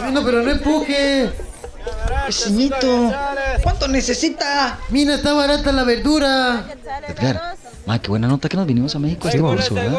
[0.00, 1.30] Bueno, pero no empuje.
[2.26, 3.12] Vecinito,
[3.62, 4.78] ¿cuánto necesita?
[4.90, 6.64] Mira, está barata la verdura.
[7.08, 7.54] Edgar,
[7.86, 9.92] ma, qué buena nota que nos vinimos a México este curso, ¿verdad?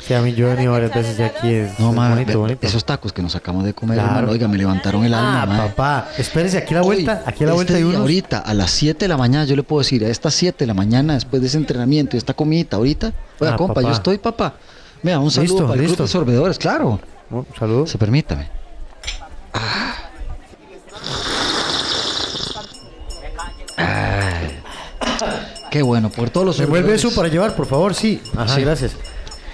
[0.00, 1.48] Sí, a mí yo he venido varias veces ya aquí.
[1.54, 2.66] Es, No, es ma, bonito, bonito.
[2.66, 4.08] esos tacos que nos acabamos de comer, Claro.
[4.10, 5.66] hermano, oiga, me levantaron el alma, Ah, ma.
[5.68, 6.08] papá.
[6.18, 7.18] Espérese, aquí a la vuelta.
[7.24, 8.00] Hoy, Aquí a la vuelta este hay unos.
[8.00, 10.66] Ahorita, a las 7 de la mañana, yo le puedo decir, a estas 7 de
[10.66, 13.86] la mañana, después de ese entrenamiento y esta comidita, ahorita, oiga, Ah, compa, papá.
[13.86, 14.54] yo estoy, papá.
[15.04, 15.96] Mira, un saludo Listo, para el listo.
[15.98, 17.00] club de sorbedores, claro.
[17.32, 17.90] Oh, saludos.
[17.90, 18.48] Se permítame.
[19.54, 19.94] Ah.
[23.78, 24.38] Ah.
[25.70, 27.04] Qué bueno, por todos los ¿Me vuelve sorbedores.
[27.04, 27.94] eso para llevar, por favor?
[27.94, 28.20] Sí.
[28.36, 28.60] Ajá, Sí.
[28.62, 28.92] gracias.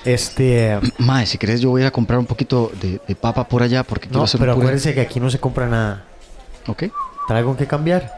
[0.05, 0.79] Este.
[0.99, 4.09] Mae, si querés yo voy a comprar un poquito de, de papa por allá porque
[4.09, 6.05] quiero No, hacer pero un acuérdense que aquí no se compra nada.
[6.67, 6.85] ¿Ok?
[7.29, 8.13] ¿Trae algo que cambiar?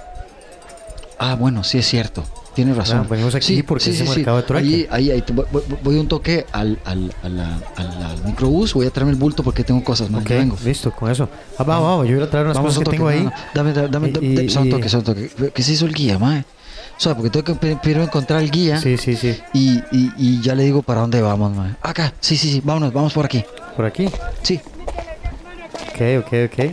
[1.19, 2.25] Ah, bueno, sí es cierto.
[2.55, 3.03] Tienes razón.
[3.05, 4.59] Ah, venimos aquí porque es el mercado de.
[4.59, 5.47] Ahí, ahí, ahí voy,
[5.83, 7.41] voy- un toque al, al, al-
[7.77, 8.75] al microbús.
[8.75, 10.23] Voy a traerme el bulto porque tengo cosas, man.
[10.23, 10.57] Ok, Ya vengo.
[10.65, 11.29] listo, con eso.
[11.59, 12.09] Ah, vamos, vamos.
[12.09, 12.97] Yo voy a traer unas Vamos cosas un que toque.
[12.97, 13.23] tengo ahí.
[13.25, 13.33] no.
[13.55, 14.35] Dame, dame, dame, dame, y-
[14.71, 15.53] toque, solo un toque.
[15.55, 16.41] ¿Qué se hizo el guía, mae?
[16.41, 19.39] O sea, porque tengo que pri- primero encontrar el guía Sí, sí, sí.
[19.55, 21.71] y, y, y ya le digo para dónde vamos, mae.
[21.83, 23.43] Acá, sí, sí, sí, vámonos, vamos por aquí.
[23.77, 24.09] Por aquí.
[24.43, 24.61] Sí.
[25.95, 26.71] Ok, ok, ok.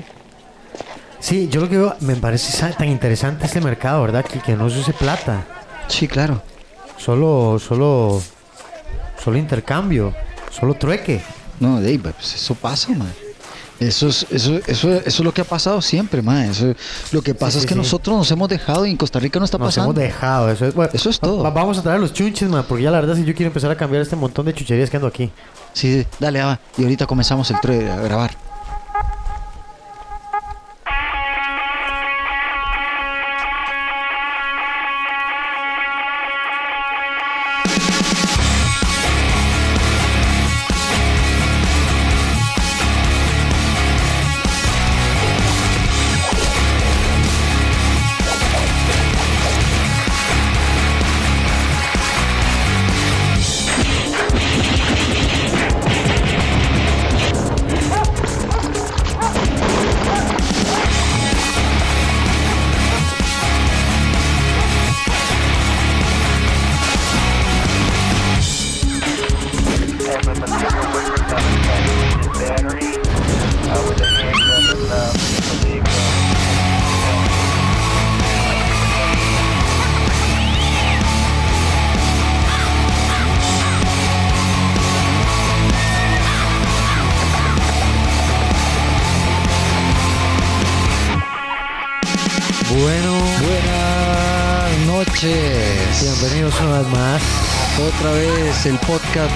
[1.20, 4.24] Sí, yo lo que veo, me parece tan interesante este mercado, ¿verdad?
[4.26, 5.46] Que, que no se use plata.
[5.88, 6.42] Sí, claro.
[6.98, 8.22] Solo, solo,
[9.24, 10.14] solo intercambio.
[10.52, 11.22] Solo trueque.
[11.60, 13.12] No, pues eso pasa, man.
[13.80, 16.50] Eso es, eso, eso, eso es lo que ha pasado siempre, man.
[16.50, 16.74] Eso,
[17.12, 17.78] lo que pasa sí, es que sí.
[17.78, 19.92] nosotros nos hemos dejado y en Costa Rica no está Nos pasando.
[19.92, 20.50] hemos dejado.
[20.50, 21.44] Eso es, bueno, Eso es todo.
[21.44, 23.70] va- vamos a traer los chunches, man, porque ya la verdad si yo quiero empezar
[23.70, 25.32] a cambiar este montón de chucherías que ando aquí.
[25.74, 26.60] Sí, dale, va.
[26.76, 27.58] Y ahorita comenzamos el
[27.92, 28.47] a grabar.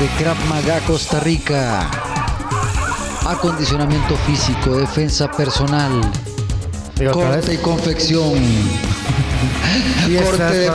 [0.02, 1.88] De Krav Maga Costa Rica.
[3.28, 5.92] Acondicionamiento físico, defensa personal,
[6.96, 8.34] Digo, corte y confección.
[10.06, 10.70] Fiestas corte de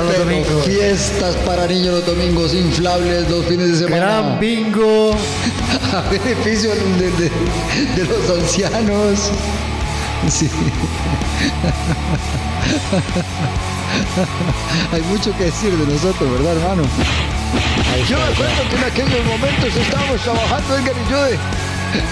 [0.44, 3.96] pelo, fiestas para niños los domingos, inflables los fines de semana.
[4.20, 5.10] Gran bingo.
[5.92, 7.30] a beneficio de, de-
[7.96, 9.30] de los ancianos.
[10.30, 10.48] Sí.
[14.92, 16.82] Hay mucho que decir de nosotros, ¿verdad, hermano?
[18.08, 21.38] Yo me acuerdo que en aquellos momentos estábamos trabajando, Edgar y yo de...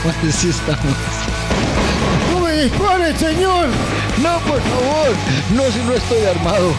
[0.03, 0.97] Bueno, sí estamos.
[2.33, 3.69] ¡No me dispare, señor!
[4.23, 5.15] No, por favor.
[5.55, 6.73] No, si no estoy armado.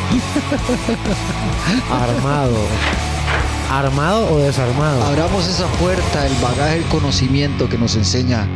[1.91, 2.57] Armado.
[3.71, 5.03] ¿Armado o desarmado?
[5.05, 8.47] Abramos esa puerta, el bagaje, el conocimiento que nos enseña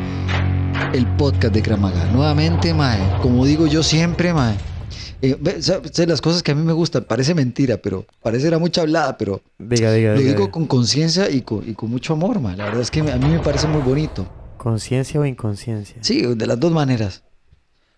[0.94, 2.06] el podcast de Kramaga.
[2.06, 4.56] Nuevamente, Mae, como digo yo siempre, Mae.
[5.22, 5.38] Eh,
[5.92, 9.42] sé las cosas que a mí me gustan, parece mentira, pero parecerá mucha hablada, pero
[9.58, 10.34] Diga, diga, lo diga.
[10.34, 12.56] digo con conciencia y con, y con mucho amor, Mae.
[12.56, 14.26] La verdad es que a mí me parece muy bonito.
[14.58, 15.98] ¿Conciencia o inconsciencia?
[16.02, 17.24] Sí, de las dos maneras.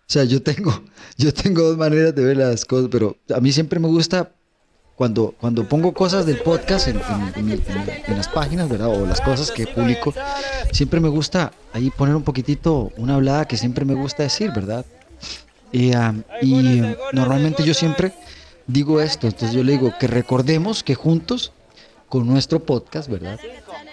[0.08, 0.72] O sea, yo tengo,
[1.18, 4.32] yo tengo dos maneras de ver las cosas, pero a mí siempre me gusta
[4.96, 7.62] cuando, cuando pongo cosas del podcast en, en- en mi- en-
[8.08, 8.90] en las páginas, ¿verdad?
[8.90, 10.14] O las cosas que publico,
[10.72, 14.86] siempre me gusta ahí poner un poquitito una hablada que siempre me gusta decir, ¿verdad?
[15.72, 18.14] Y, ah, y, eh, normalmente yo siempre
[18.68, 21.52] digo esto, entonces yo le digo que recordemos que juntos
[22.10, 23.40] con nuestro podcast, ¿verdad?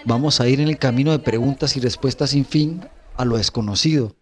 [0.04, 2.84] Vamos a ir en el camino de preguntas y respuestas sin fin
[3.16, 4.14] a lo desconocido,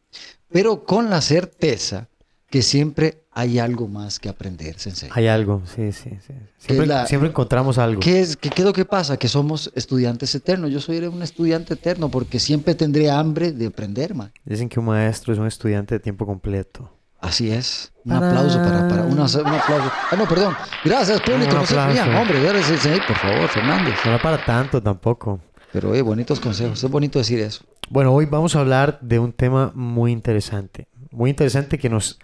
[0.51, 2.09] pero con la certeza
[2.51, 5.11] que siempre hay algo más que aprender, Sensei.
[5.13, 6.33] Hay algo, sí, sí, sí.
[6.59, 8.01] Siempre, la- siempre encontramos algo.
[8.01, 9.19] ¿Qué es, qué, qué es lo que pasa?
[9.19, 10.71] Que somos estudiantes eternos.
[10.71, 14.33] Yo soy un estudiante eterno porque siempre tendré hambre de aprender, man.
[14.45, 16.91] Dicen que un maestro es un estudiante de tiempo completo.
[17.21, 17.93] Así es.
[18.05, 19.91] Un Para- aplauso para, para una- un aplauso.
[20.11, 20.55] Ah, no, perdón.
[20.85, 21.55] Gracias, público.
[21.55, 22.43] No rían, hombre.
[22.43, 23.95] Dale, Sensei, por favor, Fernández.
[24.05, 25.41] No era para tanto tampoco.
[25.73, 26.83] Pero, eh, bonitos consejos.
[26.83, 27.65] Es bonito decir eso.
[27.89, 30.89] Bueno, hoy vamos a hablar de un tema muy interesante.
[31.11, 32.19] Muy interesante que nos,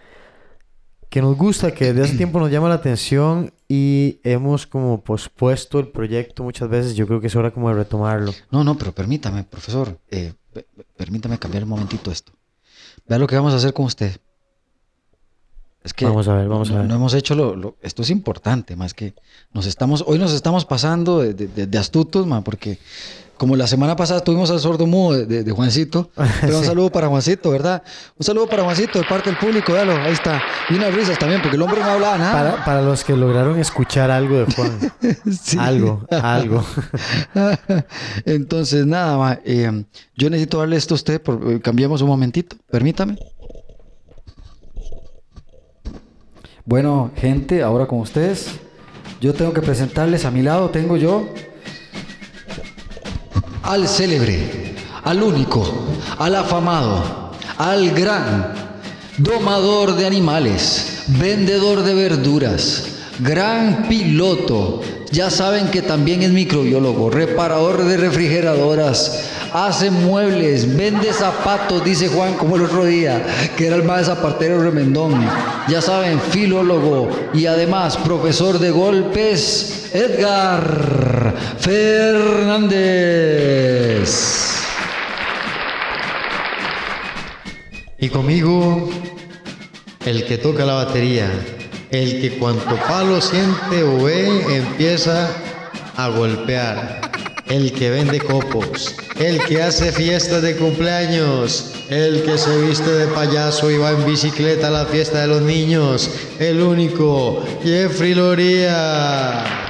[1.09, 5.79] que nos gusta, que desde hace tiempo nos llama la atención y hemos como pospuesto
[5.79, 6.95] el proyecto muchas veces.
[6.95, 8.33] Yo creo que es hora como de retomarlo.
[8.51, 9.97] No, no, pero permítame, profesor.
[10.09, 12.31] eh, pe- pe- permítame cambiar un momentito esto.
[13.07, 14.17] Vea lo que vamos a hacer con usted.
[15.83, 16.87] Es que Vamos a ver, vamos a no, ver.
[16.87, 19.13] no hemos hecho lo, lo- Esto es importante, más que
[19.53, 20.03] nos estamos...
[20.07, 22.79] Hoy nos estamos pasando de, de- de- de astutos, ma, porque
[23.35, 26.09] como la semana pasada tuvimos al sordo mudo de, Juancito,
[26.41, 27.83] pero un saludo para Juancito, ¿verdad?
[28.17, 30.41] Un saludo para Juancito de parte del público, véalo, ahí está.
[30.69, 32.31] Y unas risas también, porque el hombre no hablaba nada.
[32.31, 34.79] Para, para los que lograron escuchar algo de Juan.
[35.41, 35.57] Sí.
[35.59, 36.63] Algo, algo.
[38.25, 39.83] Entonces, nada, ma, eh,
[40.15, 43.17] yo necesito darle esto a usted, por, eh, cambiemos un momentito, permítame.
[46.65, 48.51] Bueno, gente, ahora con ustedes,
[49.19, 51.27] yo tengo que presentarles a mi lado, tengo yo
[53.63, 54.73] al célebre,
[55.03, 55.65] al único,
[56.17, 58.53] al afamado, al gran
[59.17, 62.85] domador de animales, vendedor de verduras,
[63.19, 64.81] gran piloto.
[65.13, 72.33] Ya saben que también es microbiólogo, reparador de refrigeradoras, hace muebles, vende zapatos, dice Juan
[72.33, 73.23] como el otro día,
[73.55, 75.23] que era el más zapatero remendón.
[75.67, 82.73] Ya saben, filólogo y además profesor de golpes, Edgar Fernández.
[87.99, 88.89] Y conmigo,
[90.07, 91.29] el que toca la batería,
[91.93, 95.29] el que cuanto palo siente o ve, empieza
[95.95, 97.11] a golpear,
[97.47, 103.07] el que vende copos, el que hace fiestas de cumpleaños, el que se viste de
[103.07, 106.09] payaso y va en bicicleta a la fiesta de los niños,
[106.39, 109.62] el único, Jeffrey Loría.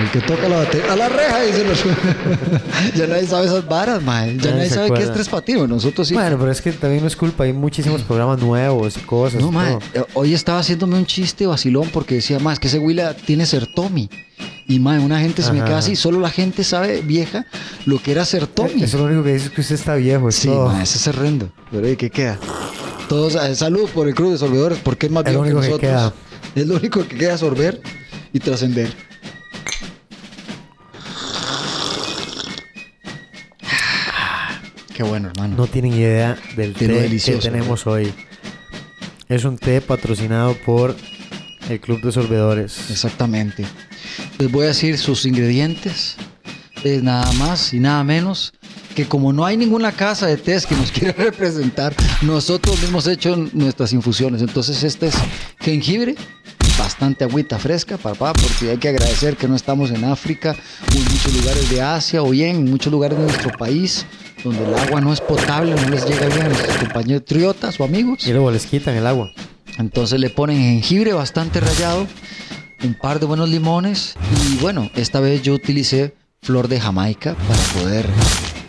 [0.00, 0.92] El que toca la batería.
[0.92, 1.84] A la reja, dicen los.
[2.96, 4.36] ya nadie sabe esas varas, mae.
[4.38, 5.68] Ya Nadie sabe qué es tres patines.
[5.68, 6.14] Nosotros sí.
[6.14, 7.44] Bueno, pero es que también no es culpa.
[7.44, 9.40] Hay muchísimos programas nuevos y cosas.
[9.40, 9.78] no, mae.
[9.94, 14.08] eh, Hoy estaba haciéndome un chiste vacilón porque decía, más que ese Willa tiene Sertomi.
[14.68, 15.96] Y mae, una gente se me queda así.
[15.96, 17.44] Solo la gente sabe, vieja,
[17.86, 18.82] lo que era Sertomi.
[18.82, 20.28] Eso lo único que dice es que usted está viejo.
[20.28, 21.50] Es Sí, mae, ese es horrendo.
[21.70, 22.38] Pero ¿y ¿qué queda?
[23.08, 25.80] Todos, eh, salud por el Club de Sorbedores porque es más Es viejo que nosotros.
[25.80, 26.12] queda.
[26.54, 27.80] Es lo único que queda sorber
[28.32, 28.92] y trascender.
[35.00, 35.56] Qué bueno, hermano.
[35.56, 38.12] No tienen idea del té delicioso, que tenemos hoy.
[39.30, 40.94] Es un té patrocinado por
[41.70, 42.90] el Club de Sorbedores.
[42.90, 43.64] Exactamente.
[44.38, 46.16] Les voy a decir sus ingredientes.
[46.84, 48.52] Es nada más y nada menos
[48.94, 53.36] que como no hay ninguna casa de test que nos quiera representar, nosotros hemos hecho
[53.54, 54.42] nuestras infusiones.
[54.42, 55.14] Entonces este es
[55.60, 56.14] jengibre,
[56.78, 60.54] bastante agüita fresca, papá, porque hay que agradecer que no estamos en África
[60.92, 64.04] o en muchos lugares de Asia o bien en muchos lugares de nuestro país
[64.44, 67.84] donde el agua no es potable, no les llega bien a nuestros compañeros triotas o
[67.84, 68.26] amigos.
[68.26, 69.30] Y luego les quitan el agua.
[69.78, 72.06] Entonces le ponen jengibre bastante rallado,
[72.84, 74.14] un par de buenos limones
[74.52, 78.06] y bueno, esta vez yo utilicé flor de Jamaica para poder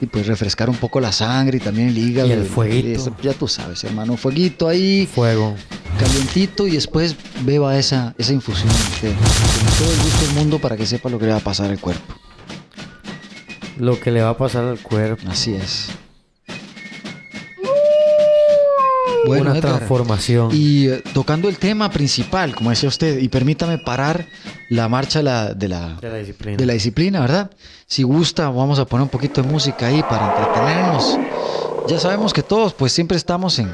[0.02, 2.28] y pues refrescar un poco la sangre y también el hígado.
[2.28, 2.90] Y el fueguito.
[2.90, 5.56] Eso, ya tú sabes, hermano, fueguito ahí, Fuego.
[6.00, 9.10] calientito y después beba esa, esa infusión con
[9.78, 11.80] todo el gusto del mundo para que sepa lo que le va a pasar al
[11.80, 12.16] cuerpo.
[13.82, 15.24] Lo que le va a pasar al cuerpo.
[15.28, 15.90] Así es.
[19.26, 20.50] Una Edgar, transformación.
[20.54, 24.28] Y eh, tocando el tema principal, como decía usted, y permítame parar
[24.70, 26.58] la marcha la- de, la, de la disciplina.
[26.58, 27.50] de la disciplina, ¿verdad?
[27.88, 31.18] Si gusta, vamos a poner un poquito de música ahí para entretenernos.
[31.88, 33.74] Ya sabemos que todos, pues siempre estamos en,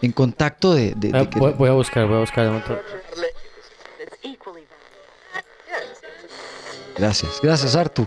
[0.00, 0.94] en contacto de...
[0.96, 2.46] de- de Ah, que- voy, voy a buscar, voy a buscar.
[6.96, 8.06] Gracias, gracias Artu.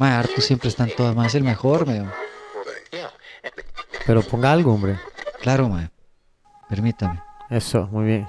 [0.00, 2.02] Ma, Artu siempre está en todas, ma, es el mejor, me
[4.06, 4.98] Pero ponga algo, hombre.
[5.42, 5.90] Claro, ma.
[6.70, 8.26] Permítame, Eso, muy bien.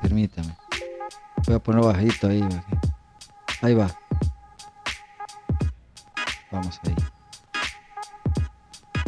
[0.00, 0.56] permítame.
[1.46, 2.40] Voy a poner bajito ahí.
[2.40, 2.78] ma, que-
[3.60, 3.88] Ahí va.
[6.50, 6.94] Vamos ahí.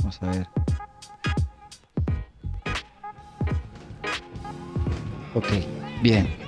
[0.03, 0.47] Vamos a ver.
[5.35, 5.47] Ok,
[6.03, 6.42] bien.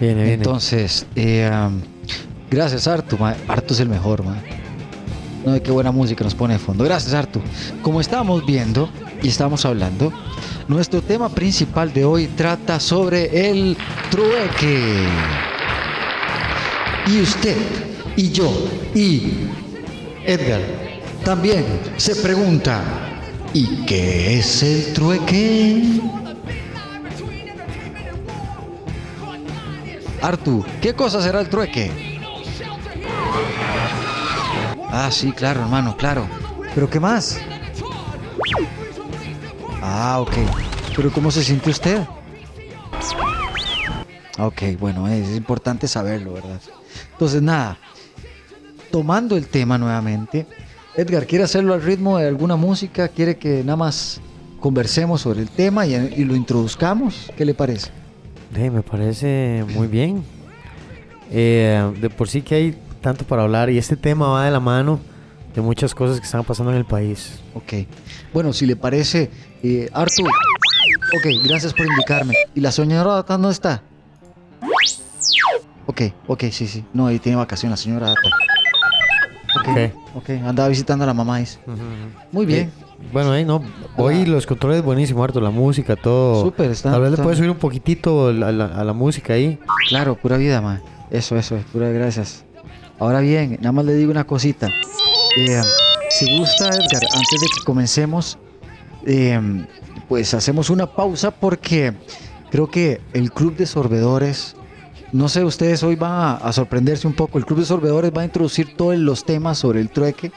[0.00, 1.50] Entonces, eh,
[2.50, 3.18] gracias Artu.
[3.48, 4.36] Artu es el mejor, ma.
[5.44, 6.84] No, qué buena música nos pone de fondo.
[6.84, 7.40] Gracias Artu.
[7.82, 8.90] Como estábamos viendo
[9.22, 10.12] y estábamos hablando,
[10.68, 13.76] nuestro tema principal de hoy trata sobre el
[14.10, 15.06] trueque.
[17.06, 17.56] Y usted,
[18.16, 18.50] y yo,
[18.94, 19.32] y
[20.24, 20.60] Edgar,
[21.24, 21.64] también
[21.96, 22.82] se pregunta,
[23.52, 26.00] ¿y qué es el trueque?
[30.22, 31.90] Artu, ¿qué cosa será el trueque?
[34.90, 36.26] Ah, sí, claro, hermano, claro.
[36.74, 37.38] ¿Pero qué más?
[39.82, 40.32] Ah, ok.
[40.94, 42.02] ¿Pero cómo se siente usted?
[44.38, 46.60] Ok, bueno, es importante saberlo, ¿verdad?
[47.12, 47.78] Entonces, nada.
[48.90, 50.46] Tomando el tema nuevamente,
[50.96, 53.08] Edgar, ¿quiere hacerlo al ritmo de alguna música?
[53.08, 54.20] ¿Quiere que nada más
[54.58, 57.30] conversemos sobre el tema y, y lo introduzcamos?
[57.36, 57.99] ¿Qué le parece?
[58.56, 60.24] Eh, me parece muy bien.
[61.30, 64.60] Eh, de por sí que hay tanto para hablar y este tema va de la
[64.60, 64.98] mano
[65.54, 67.40] de muchas cosas que están pasando en el país.
[67.54, 67.86] Ok.
[68.32, 69.30] Bueno, si le parece,
[69.62, 70.28] eh, Arthur.
[70.28, 72.34] Ok, gracias por indicarme.
[72.54, 73.82] ¿Y la señora Data dónde está?
[75.86, 76.84] Ok, ok, sí, sí.
[76.92, 78.20] No, ahí tiene vacaciones la señora Data.
[79.60, 80.16] Ok, Ok.
[80.16, 80.30] ok.
[80.46, 81.38] Andaba visitando a la mamá.
[81.38, 81.58] dice.
[82.30, 82.68] Muy bien.
[82.68, 82.70] Eh,
[83.12, 83.62] bueno, ahí no.
[83.96, 86.42] Hoy los controles buenísimo, Arto, la música, todo.
[86.44, 89.58] Súper, está- Tal vez le puedes subir un poquitito a la, a la- música ahí.
[89.88, 90.82] Claro, pura vida, man.
[91.10, 92.44] Eso, eso, es pura gracias.
[92.98, 94.68] Ahora bien, nada más le digo una cosita.
[95.36, 95.60] Eh,
[96.10, 98.38] si gusta, Edgar, antes de que comencemos,
[99.06, 99.40] eh,
[100.08, 101.94] pues hacemos una pausa porque
[102.50, 104.54] creo que el Club de Sorbedores,
[105.12, 107.38] no sé, ustedes hoy van a, a sorprenderse un poco.
[107.38, 110.30] El Club de Sorbedores va a introducir todos los temas sobre el trueque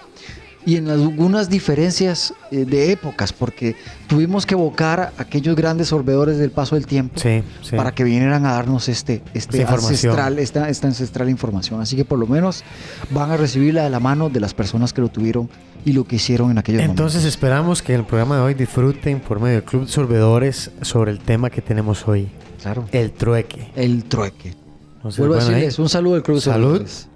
[0.65, 3.75] y en algunas diferencias eh, de épocas, porque
[4.08, 7.75] tuvimos que evocar a aquellos grandes sorbedores del paso del tiempo Sí, sí.
[7.75, 11.82] para que vinieran a darnos este, este ancestral, esta, esta ancestral información.
[11.82, 12.63] Así que por lo menos
[13.12, 15.50] van a recibirla de la mano de las personas que lo tuvieron
[15.86, 19.39] y lo que hicieron en aquellos Entonces esperamos que el programa de hoy disfruten por
[19.39, 22.29] medio del Club de Sorbedores sobre el tema que tenemos hoy.
[22.62, 22.86] Claro.
[22.93, 23.70] el trueque.
[23.75, 24.53] El trueque.
[24.96, 26.67] Entonces, Vuelvo a ahí decirles un saludo del Club de Salud.
[26.77, 27.10] Sorbedores.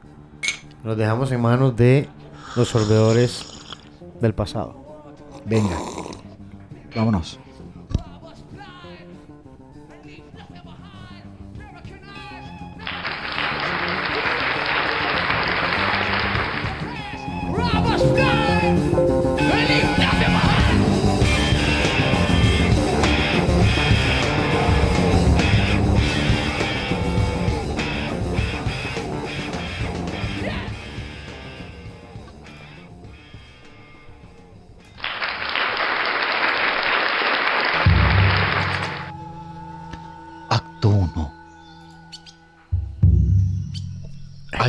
[0.83, 2.09] los dejamos en manos de
[2.57, 3.45] los sorbedores
[4.19, 4.75] del pasado.
[5.45, 5.77] Venga.
[6.95, 7.39] Vámonos.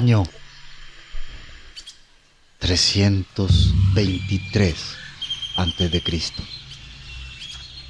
[0.08, 0.24] Año
[2.60, 4.74] 323
[5.56, 6.42] antes de Cristo.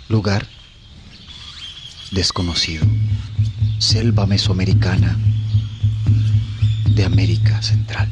[0.08, 0.44] Lugar
[2.10, 2.84] desconocido.
[3.78, 5.16] Selva mesoamericana
[6.86, 8.10] de América Central.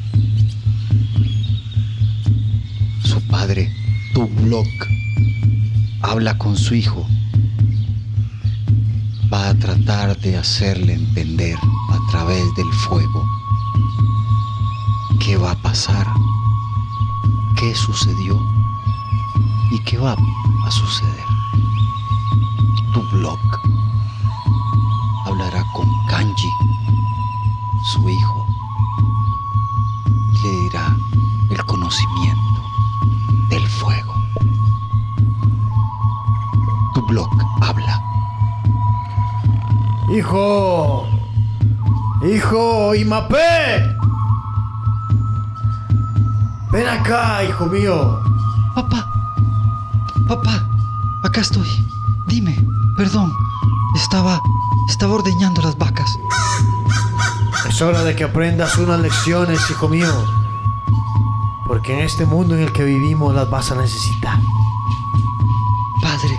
[3.03, 3.75] Su padre,
[4.13, 4.69] Tublok,
[6.01, 7.05] habla con su hijo
[9.29, 11.57] va a tratar de hacerle entender
[11.89, 13.46] a través del fuego
[15.19, 16.07] qué va a pasar,
[17.55, 18.39] qué sucedió
[19.71, 20.15] y qué va
[20.65, 21.25] a suceder.
[22.93, 23.39] Tu blog
[25.25, 26.49] hablará con Kanji,
[27.83, 28.45] su hijo,
[30.33, 30.95] y le dirá
[31.49, 32.61] el conocimiento
[33.49, 34.13] del fuego.
[36.93, 37.29] Tu blog
[37.61, 38.01] habla.
[40.09, 41.05] ¡Hijo!
[42.23, 42.95] ¡Hijo!
[42.95, 43.96] ¡Imape!
[46.77, 48.19] Ven acá, hijo mío.
[48.75, 49.11] Papá,
[50.27, 50.63] papá,
[51.23, 51.67] acá estoy.
[52.27, 52.55] Dime,
[52.95, 53.33] perdón.
[53.95, 54.39] Estaba,
[54.87, 56.07] estaba ordeñando las vacas.
[57.67, 60.23] Es hora de que aprendas unas lecciones, hijo mío.
[61.67, 64.37] Porque en este mundo en el que vivimos las vas a necesitar.
[65.99, 66.37] Padre,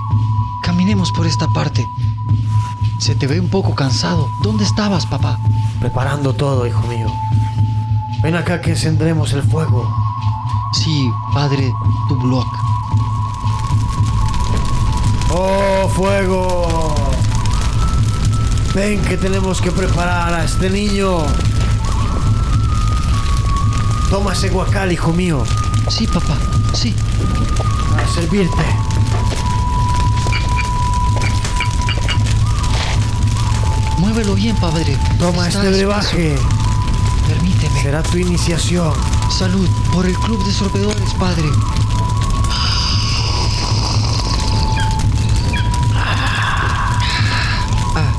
[0.62, 1.84] caminemos por esta parte.
[3.00, 4.28] Se te ve un poco cansado.
[4.44, 5.36] ¿Dónde estabas, papá?
[5.80, 7.12] Preparando todo, hijo mío.
[8.22, 10.07] Ven acá que encendremos el fuego.
[10.72, 11.72] Sí, padre,
[12.08, 12.46] tu blog.
[15.30, 16.94] ¡Oh, fuego!
[18.74, 21.18] Ven que tenemos que preparar a este niño.
[24.10, 25.42] Toma ese guacal, hijo mío,
[25.88, 26.36] Sí, papá,
[26.74, 26.94] sí.
[27.90, 28.64] para servirte.
[33.98, 34.96] Muévelo bien, padre.
[35.18, 36.36] Toma Está este brebaje.
[37.28, 37.82] Permíteme.
[37.82, 38.92] Será tu iniciación.
[39.30, 41.48] Salud por el club de sorbedores, padre.
[47.94, 48.12] Ah,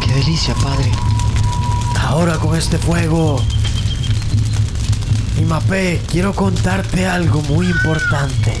[0.00, 0.90] qué delicia, padre.
[1.98, 3.40] Ahora con este fuego.
[5.38, 8.52] Imape, quiero contarte algo muy importante.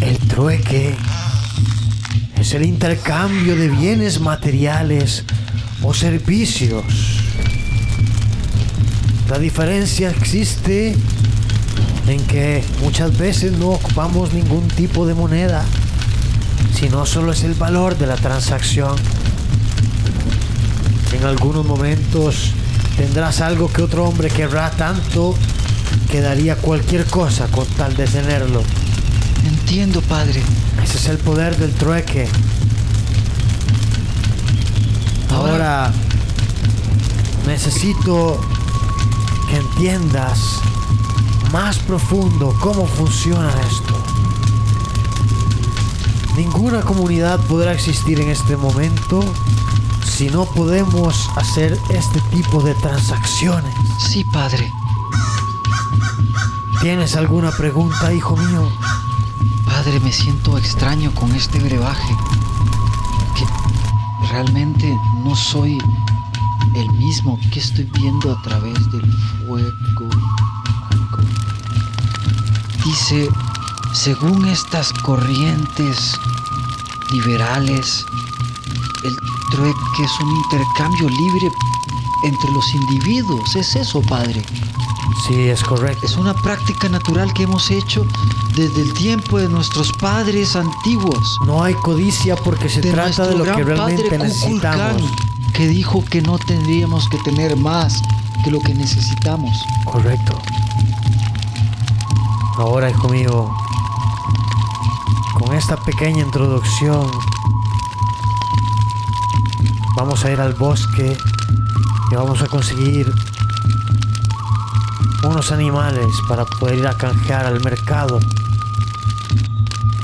[0.00, 0.94] El trueque
[2.36, 5.24] es el intercambio de bienes materiales
[5.82, 6.84] o servicios.
[9.28, 10.96] La diferencia existe
[12.06, 15.62] en que muchas veces no ocupamos ningún tipo de moneda,
[16.74, 18.96] sino solo es el valor de la transacción.
[21.12, 22.52] En algunos momentos
[22.96, 25.34] tendrás algo que otro hombre querrá tanto
[26.10, 28.62] que daría cualquier cosa con tal de tenerlo.
[29.44, 30.40] Entiendo, padre.
[30.82, 32.26] Ese es el poder del trueque.
[35.30, 35.92] Ahora
[37.46, 38.40] necesito
[39.48, 40.60] que entiendas
[41.52, 43.94] más profundo cómo funciona esto.
[46.36, 49.24] Ninguna comunidad podrá existir en este momento
[50.04, 53.74] si no podemos hacer este tipo de transacciones.
[53.98, 54.72] Sí, padre.
[56.80, 58.68] ¿Tienes alguna pregunta, hijo mío?
[59.66, 62.14] Padre, me siento extraño con este brebaje.
[63.36, 63.44] Que
[64.30, 65.78] realmente no soy
[66.74, 69.12] el mismo que estoy viendo a través del
[69.46, 70.08] fuego.
[72.84, 73.28] Dice,
[73.92, 76.18] según estas corrientes
[77.12, 78.04] liberales,
[79.04, 79.16] el
[79.50, 81.50] trueque es un intercambio libre
[82.24, 83.56] entre los individuos.
[83.56, 84.42] Es eso, padre.
[85.26, 86.06] Sí, es correcto.
[86.06, 88.06] Es una práctica natural que hemos hecho
[88.54, 91.38] desde el tiempo de nuestros padres antiguos.
[91.46, 95.02] No hay codicia porque se de trata de lo que realmente necesitamos.
[95.02, 95.27] Kukulkan,
[95.58, 98.00] que dijo que no tendríamos que tener más
[98.44, 99.66] que lo que necesitamos.
[99.84, 100.40] Correcto.
[102.56, 103.50] Ahora, hijo mío,
[105.36, 107.10] con esta pequeña introducción,
[109.96, 111.18] vamos a ir al bosque
[112.12, 113.12] y vamos a conseguir
[115.24, 118.20] unos animales para poder ir a canjear al mercado.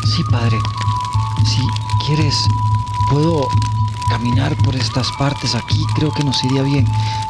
[0.04, 0.58] Sí, padre.
[1.46, 1.62] Si
[2.06, 2.44] quieres,
[3.08, 3.46] puedo
[4.14, 5.85] caminar por estas partes aquí.
[5.97, 6.87] Creo que nos iría bien.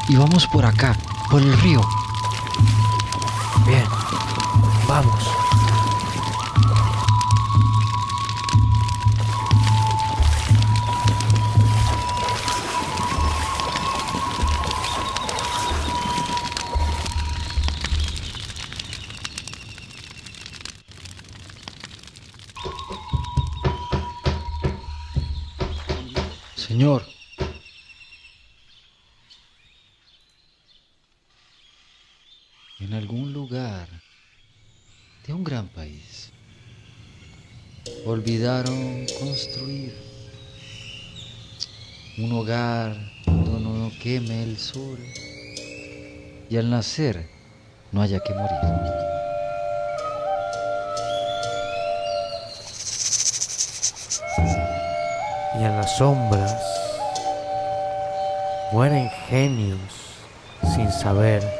[0.07, 0.95] Y vamos por acá,
[1.31, 1.81] por el río.
[3.67, 3.85] Bien,
[4.87, 5.34] vamos.
[32.81, 33.89] En algún lugar
[35.25, 36.33] de un gran país
[38.05, 39.95] olvidaron construir
[42.19, 44.99] un hogar donde no queme el sol
[46.51, 47.29] y al nacer
[47.93, 48.59] no haya que morir.
[55.55, 56.61] Y en las sombras
[58.73, 59.79] mueren genios
[60.75, 61.54] sin saber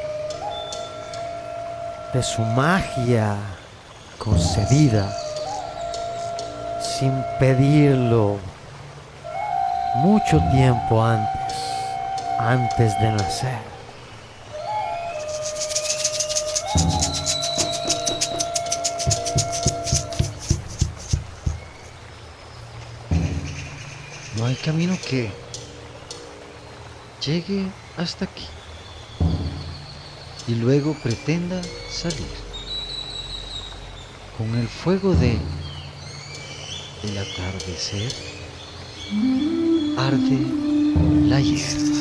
[2.15, 3.35] de su magia
[4.17, 5.13] concedida
[6.81, 8.37] sin pedirlo
[9.95, 11.57] mucho tiempo antes,
[12.39, 13.59] antes de nacer.
[24.37, 25.29] No hay camino que
[27.19, 28.47] llegue hasta aquí
[30.47, 32.27] y luego pretenda salir.
[34.37, 35.37] Con el fuego de
[37.03, 38.13] el atardecer
[39.97, 40.47] arde
[41.27, 41.95] la hierba.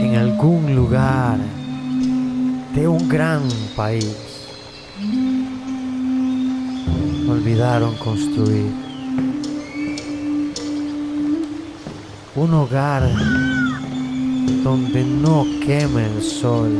[0.00, 1.38] en algún lugar
[2.74, 3.42] de un gran
[3.74, 4.27] país
[7.76, 8.72] construir
[12.34, 13.02] un hogar
[14.64, 16.70] donde no queme el sol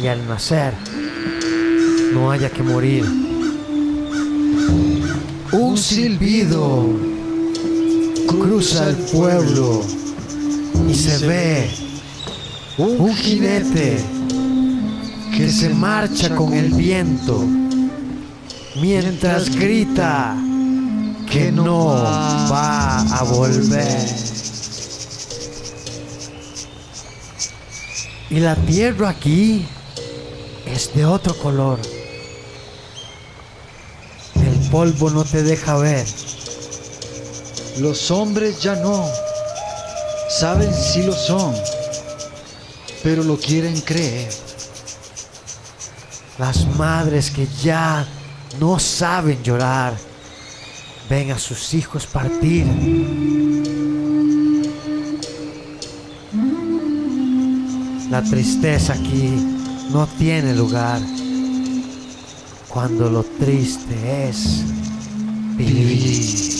[0.00, 0.72] y al nacer
[2.14, 3.04] no haya que morir.
[5.50, 6.86] Un silbido
[8.28, 9.82] cruza el pueblo
[10.88, 11.70] y se ve
[12.78, 14.21] un jinete
[15.42, 17.44] que se marcha con el viento
[18.76, 20.36] mientras grita
[21.28, 21.86] que no
[22.48, 24.06] va a volver.
[28.30, 29.66] Y la tierra aquí
[30.64, 31.80] es de otro color.
[34.36, 36.06] El polvo no te deja ver.
[37.78, 39.08] Los hombres ya no.
[40.30, 41.52] Saben si lo son,
[43.02, 44.51] pero lo quieren creer.
[46.42, 48.04] Las madres que ya
[48.58, 49.96] no saben llorar
[51.08, 52.66] ven a sus hijos partir.
[58.10, 59.30] La tristeza aquí
[59.92, 61.00] no tiene lugar
[62.66, 64.64] cuando lo triste es
[65.56, 66.51] vivir.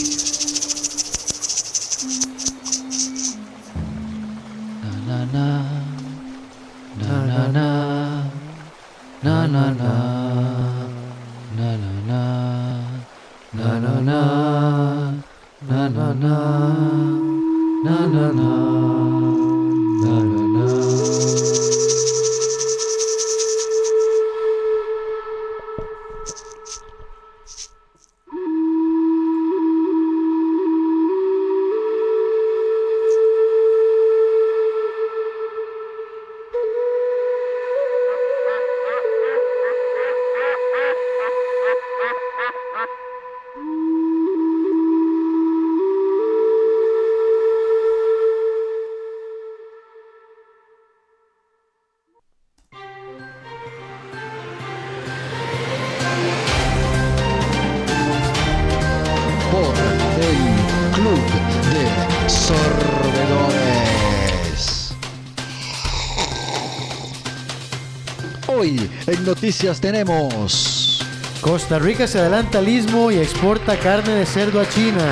[69.35, 71.01] Noticias tenemos
[71.41, 75.07] Costa Rica se adelanta al istmo y exporta carne de cerdo a China.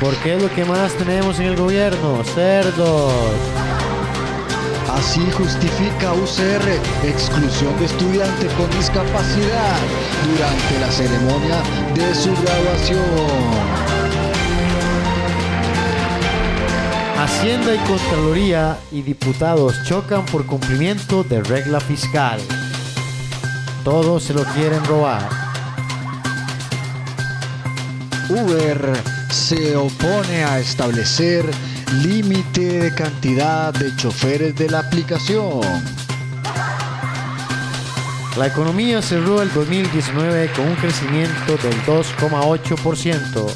[0.00, 3.12] Porque es lo que más tenemos en el gobierno, cerdos.
[4.90, 9.76] Así justifica UCR exclusión de estudiante con discapacidad
[10.26, 11.62] durante la ceremonia
[11.94, 13.74] de su graduación.
[17.18, 22.40] Hacienda y Contraloría y diputados chocan por cumplimiento de regla fiscal.
[23.84, 25.28] Todos se lo quieren robar.
[28.30, 28.92] Uber
[29.30, 31.44] se opone a establecer
[32.02, 35.60] límite de cantidad de choferes de la aplicación.
[38.38, 43.46] La economía cerró el 2019 con un crecimiento del 2,8%.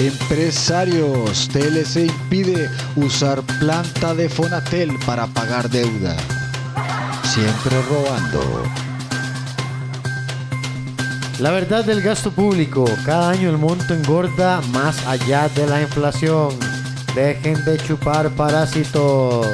[0.00, 6.16] Empresarios, TLC impide usar planta de Fonatel para pagar deuda.
[7.38, 8.64] Siempre robando.
[11.38, 16.58] La verdad del gasto público, cada año el monto engorda más allá de la inflación.
[17.14, 19.46] Dejen de chupar parásitos.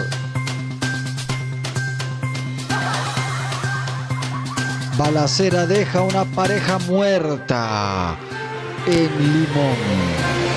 [4.97, 8.17] Balacera deja una pareja muerta
[8.87, 10.54] en Limón.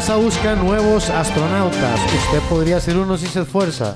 [0.00, 2.00] NASA busca nuevos astronautas.
[2.00, 3.92] Usted podría ser uno si se esfuerza.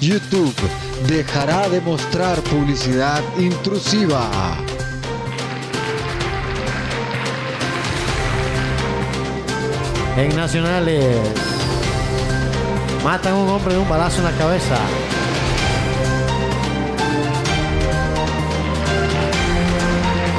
[0.00, 0.54] YouTube
[1.06, 4.30] dejará de mostrar publicidad intrusiva.
[10.16, 11.18] En nacionales.
[13.04, 14.78] Matan a un hombre de un balazo en la cabeza.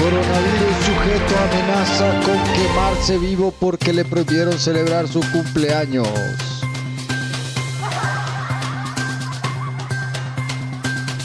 [0.09, 6.07] Coronavirus sujeto amenaza con quemarse vivo porque le prohibieron celebrar su cumpleaños.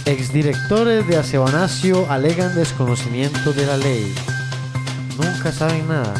[0.04, 4.14] Exdirectores de Acebanacio alegan desconocimiento de la ley.
[5.16, 6.14] Nunca saben nada.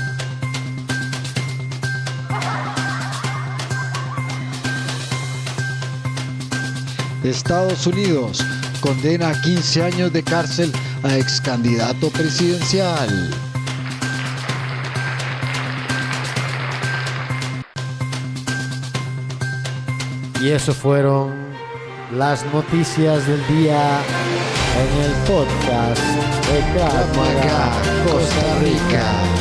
[7.22, 8.42] Estados Unidos
[8.80, 10.72] condena a 15 años de cárcel
[11.04, 13.30] a ex candidato presidencial.
[20.40, 21.32] Y eso fueron
[22.16, 24.00] las noticias del día
[24.80, 26.02] en el podcast
[26.48, 26.60] de
[27.16, 27.72] Maga,
[28.10, 29.34] Costa Rica.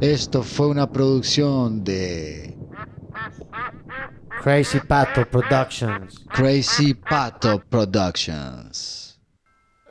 [0.00, 2.51] Esto fue una producción de
[4.42, 6.18] Crazy Pato Productions.
[6.28, 9.16] Crazy Pato Productions.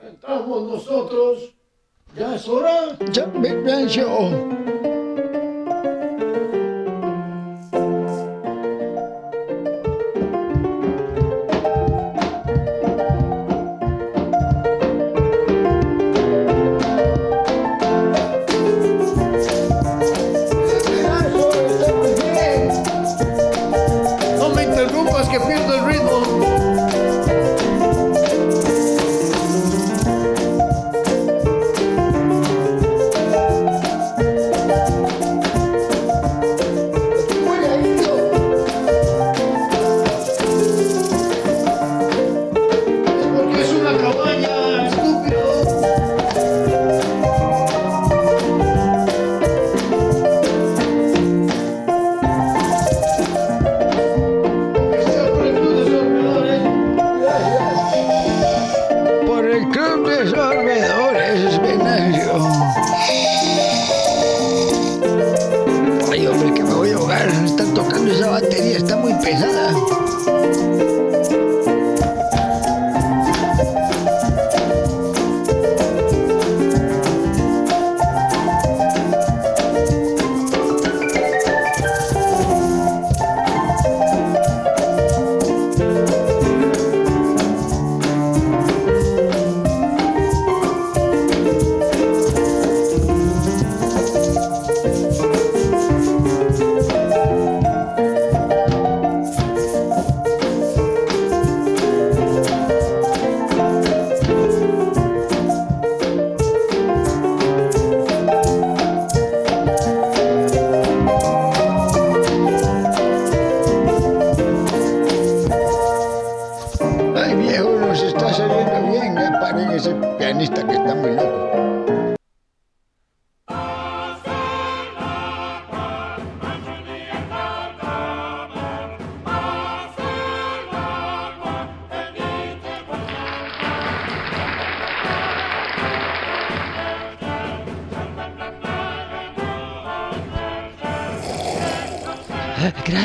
[0.03, 1.53] Entramos nosotros.
[2.17, 2.97] Ya es hora.
[3.13, 3.63] Ya, ven,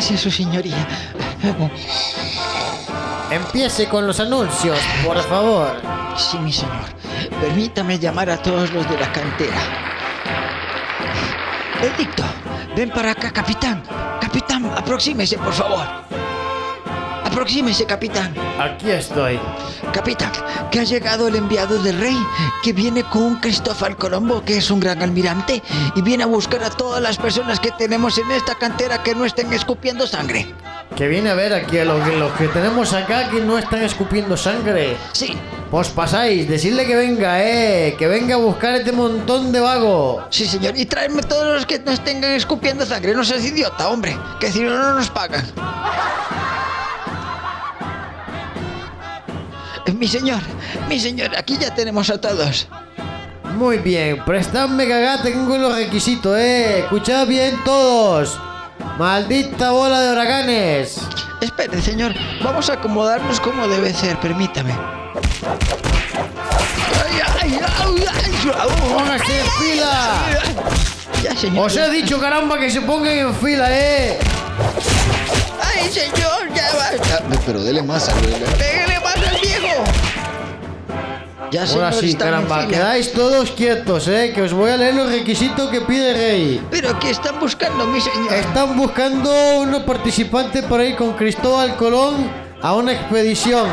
[0.09, 0.87] Gracias, su señoría.
[3.29, 5.83] Empiece con los anuncios, por favor.
[6.17, 6.85] Sí, mi señor.
[7.41, 9.57] Permítame llamar a todos los de la cantera.
[11.83, 12.23] Edicto,
[12.77, 13.83] ven para acá, capitán.
[14.21, 15.85] Capitán, aproxímese, por favor.
[17.25, 18.33] Aproxímese, capitán.
[18.61, 19.41] Aquí estoy.
[19.97, 20.31] Capitán,
[20.71, 22.17] que ha llegado el enviado del rey,
[22.63, 25.63] que viene con Cristóbal Colombo, que es un gran almirante,
[25.95, 29.25] y viene a buscar a todas las personas que tenemos en esta cantera que no
[29.25, 30.55] estén escupiendo sangre.
[30.95, 34.37] Que viene a ver aquí a los, los que tenemos acá que no están escupiendo
[34.37, 34.99] sangre.
[35.13, 35.35] Sí,
[35.71, 37.97] Pues pasáis, decirle que venga, eh.
[37.99, 40.25] Que venga a buscar este montón de vago.
[40.31, 40.77] sí, señor.
[40.77, 43.15] Y tráeme todos los que no estén escupiendo sangre.
[43.15, 45.45] No seas idiota, hombre, que si no, no nos pagan.
[50.07, 50.41] Mi señor,
[50.89, 52.69] mi señor, aquí ya tenemos a todos.
[53.57, 56.79] Muy bien, prestadme cagá, tengo los requisitos, eh.
[56.79, 58.39] Escuchad bien todos.
[58.99, 61.01] Maldita bola de huracanes.
[61.41, 64.75] Espere, señor, vamos a acomodarnos como debe ser, permítame.
[67.03, 68.95] Ay, ay, ay, ay, au.
[68.95, 70.23] Póngase en fila.
[71.25, 71.67] Ya, señor.
[71.67, 74.21] Os he dicho, caramba, que se pongan en fila, eh.
[75.61, 77.25] Ay, señor, ya basta.
[77.45, 78.86] Pero dele más, viejo.
[81.51, 84.33] Ya, Ahora sí, caramba, quedáis todos quietos, eh.
[84.35, 86.67] Que os voy a leer los requisitos que pide rey.
[86.71, 88.33] Pero ¿qué están buscando, mi señor?
[88.33, 92.29] Están buscando unos participantes para ir con Cristóbal Colón
[92.61, 93.69] a una expedición.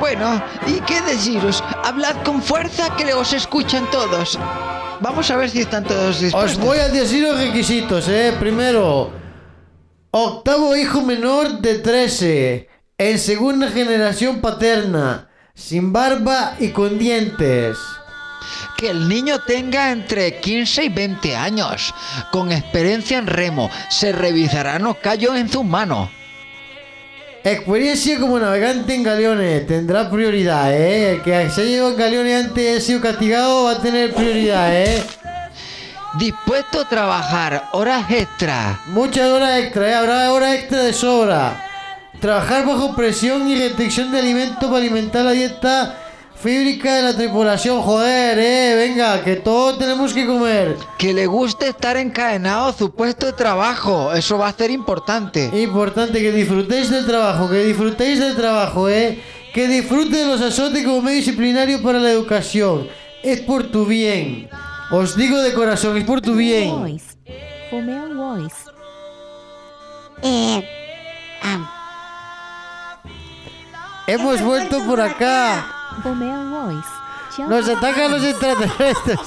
[0.00, 1.62] Bueno, ¿y qué deciros?
[1.84, 4.38] Hablad con fuerza que os escuchan todos.
[5.00, 6.58] Vamos a ver si están todos dispuestos.
[6.58, 8.34] Os voy a decir los requisitos, eh.
[8.38, 9.10] Primero,
[10.10, 17.78] octavo hijo menor de 13, en segunda generación paterna, sin barba y con dientes.
[18.76, 21.94] Que el niño tenga entre 15 y 20 años,
[22.30, 26.10] con experiencia en remo, se revisará no callo en su mano.
[27.42, 31.12] Experiencia como navegante en galeones tendrá prioridad, eh.
[31.12, 34.12] El que se ha llevado en galeones antes y ha sido castigado va a tener
[34.12, 35.02] prioridad, eh.
[36.18, 38.80] Dispuesto a trabajar horas extra.
[38.86, 39.94] Muchas horas extra, ¿eh?
[39.94, 41.65] habrá horas extra de sobra.
[42.20, 45.98] Trabajar bajo presión y restricción de alimentos para alimentar la dieta
[46.34, 47.82] fíbrica de la tripulación.
[47.82, 50.76] Joder, eh, venga, que todos tenemos que comer.
[50.98, 54.12] Que le guste estar encadenado a su puesto de trabajo.
[54.12, 55.50] Eso va a ser importante.
[55.60, 59.20] Importante que disfrutéis del trabajo, que disfrutéis del trabajo, eh.
[59.52, 62.88] Que disfruten de los azotes como medio disciplinario para la educación.
[63.22, 64.48] Es por tu bien.
[64.90, 66.70] Os digo de corazón, es por tu bien.
[66.70, 67.16] Voice.
[67.70, 68.56] For male voice.
[70.22, 70.62] Eh,
[74.06, 75.66] Hemos vuelto por acá.
[77.48, 79.18] Nos atacan los extraterrestres.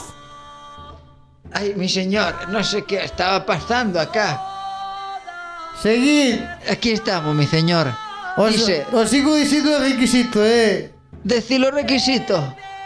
[1.52, 4.40] Ay, mi señor, no sé qué estaba pasando acá.
[5.82, 6.40] Seguid.
[6.70, 7.88] Aquí estamos, mi señor.
[8.38, 10.94] Os, Dice, os sigo diciendo el requisito, eh.
[11.24, 12.42] decir los requisitos.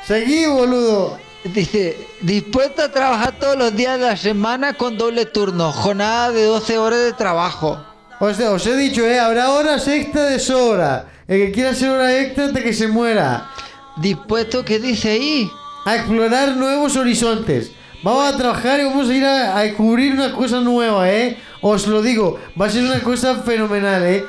[0.08, 1.20] Seguí, boludo.
[1.44, 6.46] Dice, dispuesto a trabajar todos los días de la semana con doble turno, jornada de
[6.46, 7.93] 12 horas de trabajo.
[8.24, 11.08] Os he dicho, eh, habrá horas extra de sobra.
[11.28, 13.50] El que quiera hacer hora extra hasta que se muera.
[13.98, 15.52] Dispuesto, ¿qué dice ahí?
[15.84, 17.72] A explorar nuevos horizontes.
[18.02, 21.38] Vamos a trabajar y vamos a ir a, a descubrir una cosa nueva, eh.
[21.62, 24.26] Os lo digo, va a ser una cosa fenomenal, eh.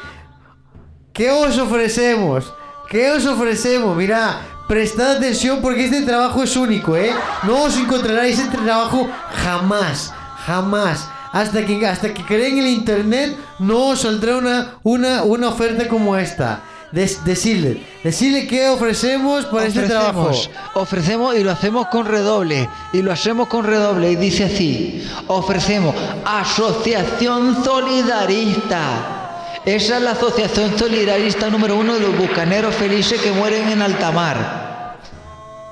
[1.13, 2.53] ¿Qué os ofrecemos?
[2.91, 3.97] ¿Qué os ofrecemos?
[3.97, 7.13] Mira, prestad atención porque este trabajo es único, ¿eh?
[7.45, 9.09] No os encontraréis este trabajo
[9.45, 10.13] jamás,
[10.47, 11.09] jamás.
[11.35, 16.63] Hasta que, hasta que creen el internet, no saldrá una, una, una oferta como esta.
[16.93, 20.29] Des- decirle, decirle qué ofrecemos por este trabajo.
[20.29, 22.69] Ofrecemos, ofrecemos y lo hacemos con redoble.
[22.93, 24.13] Y lo hacemos con redoble.
[24.13, 25.95] Y dice así: ofrecemos
[26.25, 29.21] Asociación Solidarista.
[29.65, 34.13] Esa es la asociación solidarista número uno de los bucaneros felices que mueren en alta
[34.13, 34.99] mar.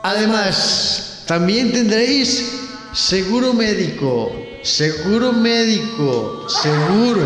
[0.02, 4.32] Además, también tendréis seguro médico.
[4.62, 6.46] Seguro médico.
[6.48, 7.22] Seguro.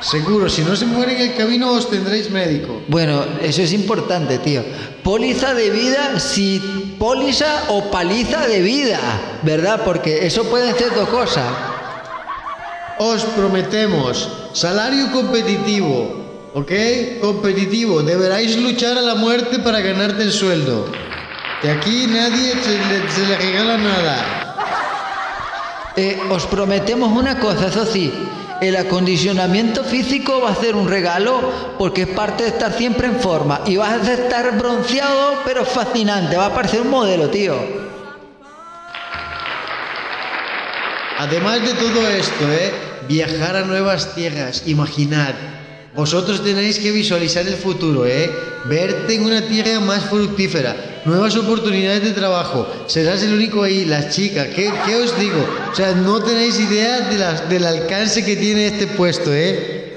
[0.00, 0.48] Seguro.
[0.48, 2.82] Si no se muere en el camino, os tendréis médico.
[2.88, 4.62] Bueno, eso es importante, tío.
[5.02, 9.00] Póliza de vida, si póliza o paliza de vida,
[9.42, 9.82] ¿verdad?
[9.84, 11.46] Porque eso pueden ser dos cosas.
[12.98, 16.22] Os prometemos salario competitivo.
[16.54, 16.70] ¿Ok?
[17.20, 18.02] Competitivo.
[18.02, 20.86] Deberáis luchar a la muerte para ganarte el sueldo.
[21.60, 24.43] Que aquí nadie se le, se le regala nada.
[25.96, 28.12] Eh, os prometemos una cosa, eso sí,
[28.60, 31.40] el acondicionamiento físico va a ser un regalo
[31.78, 36.36] porque es parte de estar siempre en forma y vas a estar bronceado pero fascinante,
[36.36, 37.54] va a parecer un modelo, tío.
[41.16, 42.72] Además de todo esto, ¿eh?
[43.08, 44.64] Viajar a nuevas tierras.
[44.66, 45.34] Imaginad.
[45.94, 48.30] Vosotros tenéis que visualizar el futuro, ¿eh?
[48.64, 50.93] Verte en una tierra más fructífera.
[51.04, 52.66] Nuevas oportunidades de trabajo.
[52.86, 54.48] Serás el único ahí, las chicas.
[54.48, 55.46] ¿Qué, qué os digo?
[55.70, 57.00] O sea, no tenéis idea
[57.48, 59.93] del alcance que tiene este puesto, ¿eh?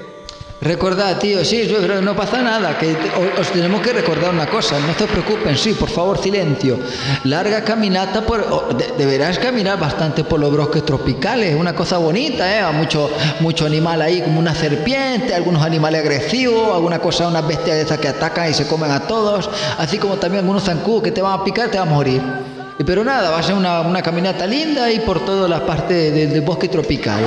[0.60, 2.96] Recordad, tío, sí, no pasa nada, que
[3.40, 6.80] os tenemos que recordar una cosa, no se preocupen, sí, por favor, silencio.
[7.24, 8.76] Larga caminata por...
[8.96, 12.72] deberás caminar bastante por los bosques tropicales, es una cosa bonita, ¿eh?
[12.72, 17.82] Mucho, mucho animal ahí, como una serpiente, algunos animales agresivos, alguna cosa, unas bestias de
[17.82, 21.22] esas que atacan y se comen a todos, así como también algunos zancudos que te
[21.22, 22.20] van a picar, te van a morir.
[22.84, 26.26] Pero nada, va a ser una, una caminata linda y por todas las partes de-
[26.26, 27.22] del bosque tropical.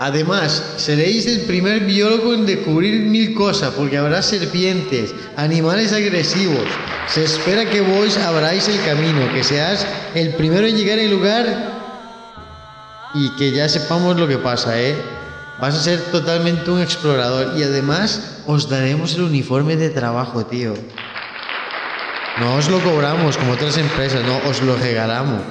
[0.00, 6.64] Además, seréis el primer biólogo en descubrir mil cosas, porque habrá serpientes, animales agresivos.
[7.06, 11.44] Se espera que vos abráis el camino, que seas el primero en llegar al lugar
[13.12, 14.96] y que ya sepamos lo que pasa, ¿eh?
[15.60, 20.72] Vas a ser totalmente un explorador y además os daremos el uniforme de trabajo, tío.
[22.38, 25.42] No os lo cobramos como otras empresas, no, os lo regalamos.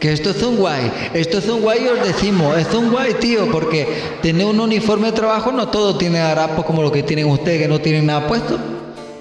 [0.00, 3.50] Que esto es un guay, esto es un guay os decimos, es un guay tío,
[3.50, 3.86] porque
[4.20, 7.68] tener un uniforme de trabajo no todo tiene harapos como lo que tienen ustedes que
[7.68, 8.58] no tienen nada puesto.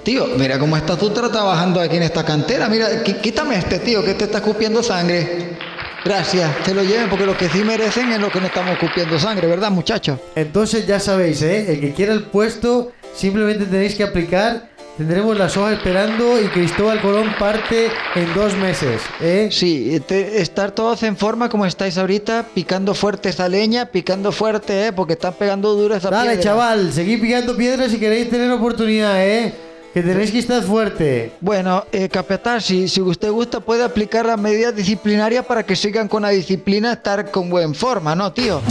[0.03, 4.03] Tío, mira cómo estás tú tra- trabajando aquí en esta cantera, mira, quítame este tío
[4.03, 5.57] que te está escupiendo sangre.
[6.03, 9.17] Gracias, te lo lleven porque lo que sí merecen es lo que no estamos escupiendo
[9.17, 10.19] sangre, ¿verdad muchachos?
[10.35, 11.71] Entonces ya sabéis, ¿eh?
[11.73, 14.74] El que quiera el puesto, simplemente tenéis que aplicar.
[14.97, 19.49] Tendremos las hojas esperando y Cristóbal Colón parte en dos meses, ¿eh?
[19.51, 24.87] Sí, te- estar todos en forma como estáis ahorita, picando fuerte esa leña, picando fuerte,
[24.87, 24.93] ¿eh?
[24.93, 26.43] porque están pegando duro esa Dale, piedra.
[26.43, 29.53] chaval, seguid picando piedras si queréis tener oportunidad, ¿eh?
[29.93, 31.33] Que tenéis que estar fuerte.
[31.41, 36.07] Bueno, eh, capitán, si, si usted gusta puede aplicar las medidas disciplinarias para que sigan
[36.07, 38.61] con la disciplina, estar con buen forma, ¿no, tío?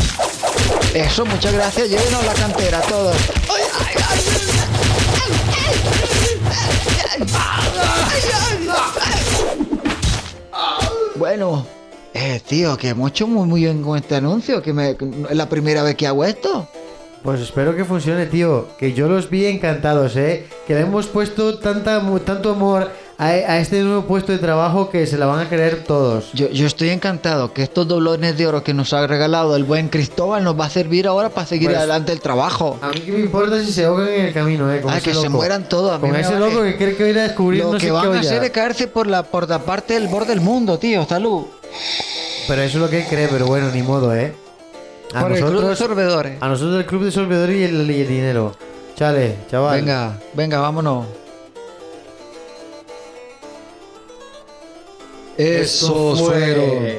[0.94, 1.90] Eso, muchas gracias.
[1.90, 3.16] Llévenos la cantera todos.
[11.16, 11.66] Bueno,
[12.12, 15.48] eh, tío, que hemos hecho muy, muy bien con este anuncio, que me, es la
[15.48, 16.68] primera vez que hago esto.
[17.22, 18.68] Pues espero que funcione, tío.
[18.78, 20.46] Que yo los vi encantados, ¿eh?
[20.66, 25.06] Que le hemos puesto tanta, tanto amor a, a este nuevo puesto de trabajo que
[25.06, 26.32] se la van a querer todos.
[26.32, 29.88] Yo, yo estoy encantado que estos doblones de oro que nos ha regalado el buen
[29.88, 32.78] Cristóbal nos va a servir ahora para seguir Pues, adelante el trabajo.
[32.82, 34.80] A mí que me importa si se ahogan en el camino, ¿eh?
[34.80, 37.12] Con Ah, ese que se mueran todos, Con ese loco que cree que va a
[37.12, 39.48] ir a descubrir Lo no que sé van a hacer es caerse por la, por
[39.48, 41.06] la parte del borde del mundo, tío.
[41.06, 41.44] Salud.
[42.48, 44.34] Pero eso es lo que él cree, pero bueno, ni modo, ¿eh?
[45.14, 46.42] A por el club de nosotros, sorbedores.
[46.42, 48.56] a nosotros el club de y el, y el dinero.
[48.96, 49.80] Chale, chaval.
[49.80, 51.06] Venga, venga, vámonos.
[55.36, 56.94] Esos fueron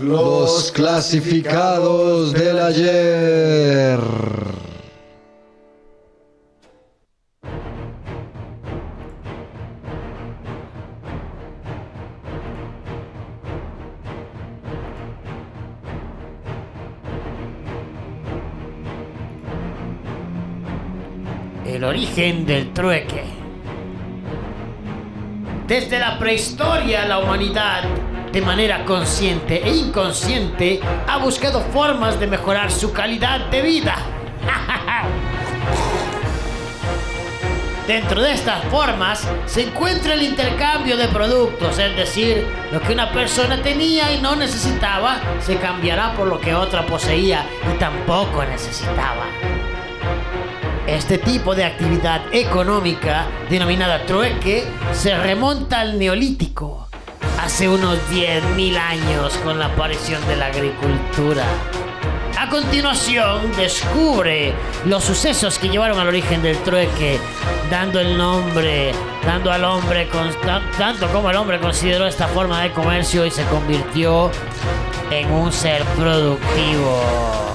[0.00, 4.00] los clasificados del ayer.
[21.66, 23.35] El origen del trueque.
[25.66, 27.82] Desde la prehistoria la humanidad,
[28.30, 33.96] de manera consciente e inconsciente, ha buscado formas de mejorar su calidad de vida.
[37.88, 43.10] Dentro de estas formas se encuentra el intercambio de productos, es decir, lo que una
[43.10, 47.44] persona tenía y no necesitaba se cambiará por lo que otra poseía
[47.74, 49.26] y tampoco necesitaba.
[50.86, 56.86] Este tipo de actividad económica, denominada trueque, se remonta al neolítico,
[57.42, 61.44] hace unos 10.000 años con la aparición de la agricultura.
[62.38, 64.52] A continuación, descubre
[64.84, 67.18] los sucesos que llevaron al origen del trueque,
[67.68, 68.92] dando el nombre,
[69.24, 70.06] dando al hombre,
[70.78, 74.30] tanto como el hombre consideró esta forma de comercio y se convirtió
[75.10, 77.45] en un ser productivo.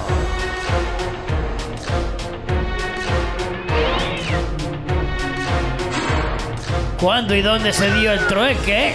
[7.02, 8.94] ¿Cuándo y dónde se dio el trueque?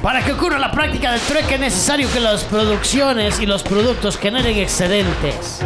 [0.00, 4.18] Para que ocurra la práctica del trueque es necesario que las producciones y los productos
[4.18, 5.58] generen excedentes.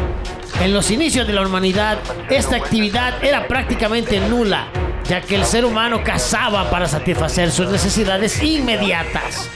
[0.62, 1.98] En los inicios de la humanidad,
[2.30, 4.68] esta actividad era prácticamente nula,
[5.04, 9.50] ya que el ser humano cazaba para satisfacer sus necesidades inmediatas.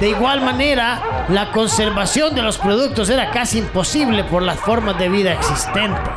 [0.00, 5.10] De igual manera, la conservación de los productos era casi imposible por las formas de
[5.10, 6.14] vida existentes.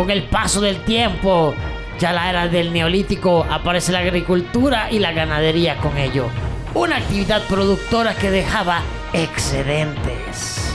[0.00, 1.54] Con el paso del tiempo,
[1.98, 6.30] ya la era del neolítico, aparece la agricultura y la ganadería con ello.
[6.72, 8.80] Una actividad productora que dejaba
[9.12, 10.74] excedentes.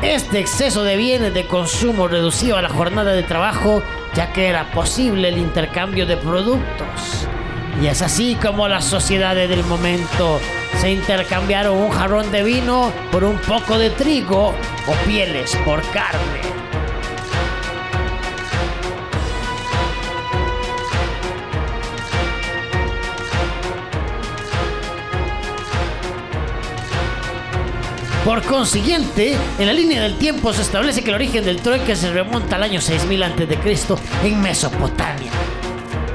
[0.00, 3.82] Este exceso de bienes de consumo reducía la jornada de trabajo
[4.14, 7.28] ya que era posible el intercambio de productos.
[7.82, 10.40] Y es así como las sociedades del momento
[10.80, 14.48] se intercambiaron un jarrón de vino por un poco de trigo
[14.86, 16.46] o pieles por carne.
[28.26, 32.10] Por consiguiente, en la línea del tiempo se establece que el origen del trueque se
[32.10, 33.56] remonta al año 6000 a.C.
[34.24, 35.45] en Mesopotamia.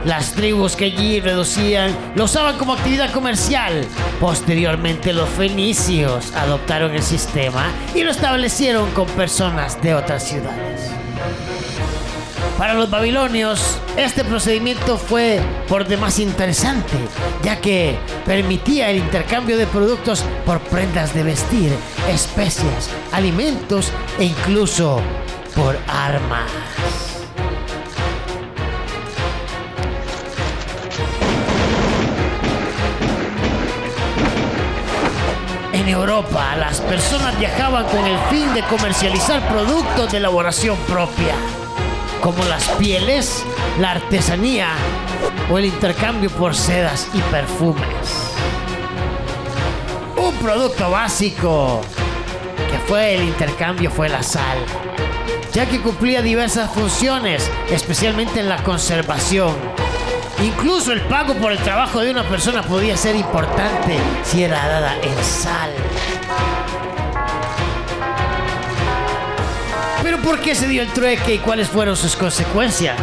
[0.05, 3.85] Las tribus que allí reducían lo usaban como actividad comercial.
[4.19, 10.89] Posteriormente los fenicios adoptaron el sistema y lo establecieron con personas de otras ciudades.
[12.57, 16.93] Para los babilonios, este procedimiento fue por demás interesante,
[17.43, 21.71] ya que permitía el intercambio de productos por prendas de vestir,
[22.09, 25.01] especias, alimentos e incluso
[25.55, 27.10] por armas.
[35.81, 41.33] En Europa, las personas viajaban con el fin de comercializar productos de elaboración propia,
[42.21, 43.43] como las pieles,
[43.79, 44.67] la artesanía
[45.49, 48.35] o el intercambio por sedas y perfumes.
[50.17, 51.81] Un producto básico
[52.69, 54.59] que fue el intercambio fue la sal,
[55.51, 59.70] ya que cumplía diversas funciones, especialmente en la conservación.
[60.39, 64.95] Incluso el pago por el trabajo de una persona podía ser importante si era dada
[65.01, 65.71] en sal.
[70.03, 72.97] Pero ¿por qué se dio el trueque y cuáles fueron sus consecuencias?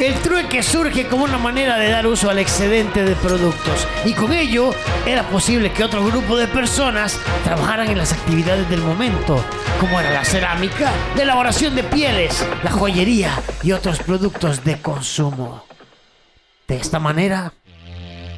[0.00, 4.32] El trueque surge como una manera de dar uso al excedente de productos y con
[4.32, 4.70] ello
[5.06, 9.44] era posible que otro grupo de personas trabajaran en las actividades del momento,
[9.78, 15.64] como era la cerámica, la elaboración de pieles, la joyería y otros productos de consumo.
[16.66, 17.52] De esta manera,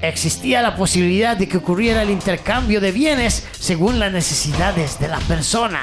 [0.00, 5.20] existía la posibilidad de que ocurriera el intercambio de bienes según las necesidades de la
[5.20, 5.82] persona.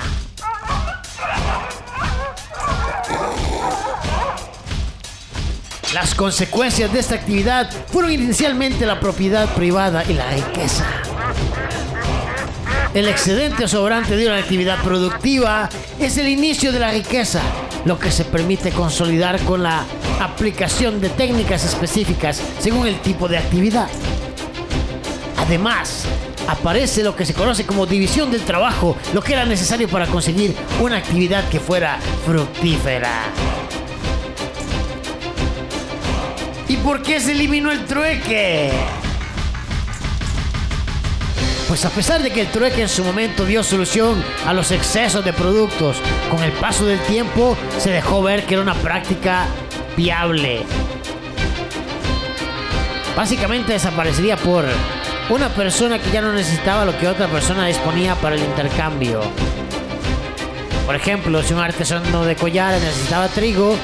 [5.94, 10.86] Las consecuencias de esta actividad fueron inicialmente la propiedad privada y la riqueza.
[12.94, 15.68] El excedente sobrante de una actividad productiva
[16.00, 17.42] es el inicio de la riqueza,
[17.86, 19.84] lo que se permite consolidar con la
[20.20, 23.90] aplicación de técnicas específicas según el tipo de actividad.
[25.38, 26.04] Además,
[26.48, 30.56] aparece lo que se conoce como división del trabajo, lo que era necesario para conseguir
[30.82, 33.24] una actividad que fuera fructífera.
[36.70, 38.72] ¿Y por qué se eliminó el trueque?
[41.68, 45.26] Pues a pesar de que el trueque en su momento dio solución a los excesos
[45.26, 45.98] de productos,
[46.30, 49.48] con el paso del tiempo se dejó ver que era una práctica
[49.98, 50.62] viable.
[53.16, 54.66] Básicamente desaparecería por
[55.32, 59.22] una persona que ya no necesitaba lo que otra persona disponía para el intercambio.
[60.86, 63.76] Por ejemplo, si un artesano de collares necesitaba trigo,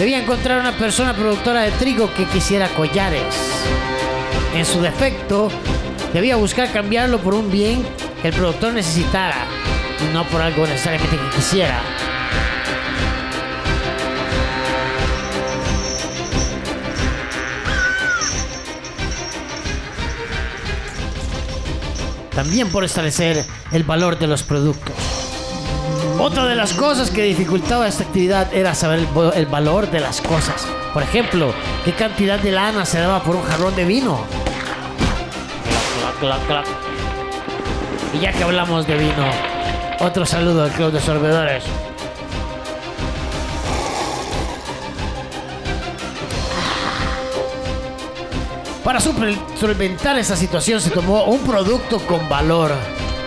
[0.00, 3.22] debía encontrar una persona productora de trigo que quisiera collares.
[4.54, 5.50] En su defecto,
[6.14, 7.86] debía buscar cambiarlo por un bien
[8.22, 9.44] que el productor necesitara
[10.00, 11.82] y no por algo necesariamente que quisiera.
[22.34, 25.09] También por establecer el valor de los productos.
[26.22, 30.66] Otra de las cosas que dificultaba esta actividad era saber el, valor de las cosas.
[30.92, 34.26] Por ejemplo, qué cantidad de lana se daba por un jarrón de vino.
[35.98, 36.66] Clac, clac, clac, clac.
[38.12, 39.30] Y ya que hablamos de vino,
[40.00, 41.64] otro saludo al Club de Sorbedores.
[48.84, 52.72] Para solventar esta situación se tomó un producto con valor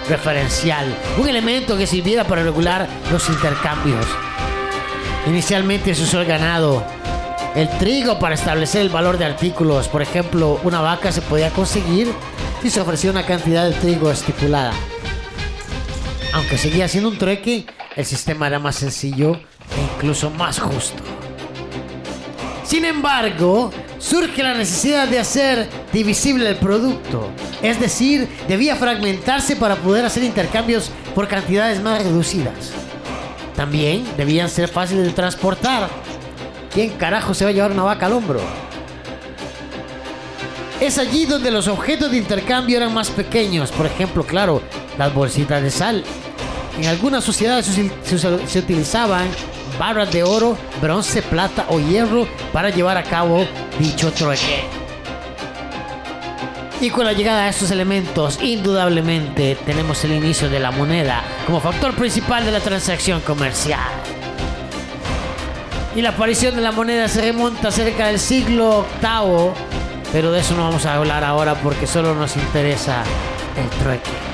[0.09, 4.05] referencial, un elemento que sirviera para regular los intercambios.
[5.27, 6.83] Inicialmente se usó el ganado,
[7.55, 9.87] el trigo para establecer el valor de artículos.
[9.87, 12.11] Por ejemplo, una vaca se podía conseguir
[12.61, 14.73] si se ofrecía una cantidad de trigo estipulada.
[16.33, 21.03] Aunque seguía siendo un trueque, el sistema era más sencillo e incluso más justo.
[22.63, 23.71] Sin embargo,
[24.03, 27.29] surge la necesidad de hacer divisible el producto.
[27.61, 32.71] Es decir, debía fragmentarse para poder hacer intercambios por cantidades más reducidas.
[33.55, 35.87] También debían ser fáciles de transportar.
[36.73, 38.41] ¿Quién carajo se va a llevar una vaca al hombro?
[40.81, 43.71] Es allí donde los objetos de intercambio eran más pequeños.
[43.71, 44.61] Por ejemplo, claro,
[44.97, 46.03] las bolsitas de sal.
[46.77, 49.27] En algunas sociedades se, utilizaban
[49.77, 53.45] barras de oro, bronce, plata o hierro para llevar a cabo
[53.79, 54.63] dicho trueque.
[56.81, 61.61] Y con la llegada de estos elementos, indudablemente tenemos el inicio de la moneda como
[61.61, 63.79] factor principal de la transacción comercial.
[65.95, 69.51] Y la aparición de la moneda se remonta cerca del siglo VIII,
[70.11, 73.03] pero de eso no vamos a hablar ahora porque solo nos interesa
[73.55, 74.32] el trueque.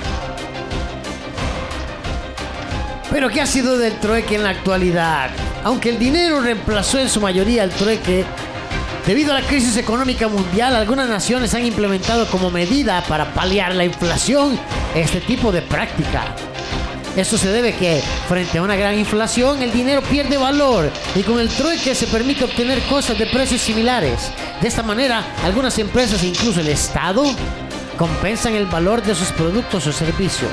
[3.12, 5.32] Pero ¿qué ha sido del trueque en la actualidad?
[5.64, 8.24] Aunque el dinero reemplazó en su mayoría el trueque,
[9.06, 13.84] debido a la crisis económica mundial, algunas naciones han implementado como medida para paliar la
[13.84, 14.60] inflación
[14.94, 16.36] este tipo de práctica.
[17.16, 21.40] Esto se debe que, frente a una gran inflación, el dinero pierde valor y con
[21.40, 24.32] el trueque se permite obtener cosas de precios similares.
[24.62, 27.26] De esta manera, algunas empresas e incluso el Estado
[27.98, 30.52] compensan el valor de sus productos o servicios.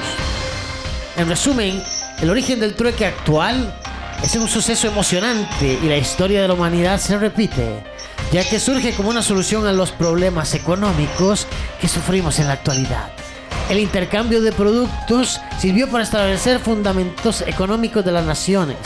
[1.17, 1.83] En resumen,
[2.21, 3.75] el origen del trueque actual
[4.23, 7.85] es un suceso emocionante y la historia de la humanidad se repite,
[8.33, 11.47] ya que surge como una solución a los problemas económicos
[11.81, 13.11] que sufrimos en la actualidad.
[13.69, 18.79] El intercambio de productos sirvió para establecer fundamentos económicos de las naciones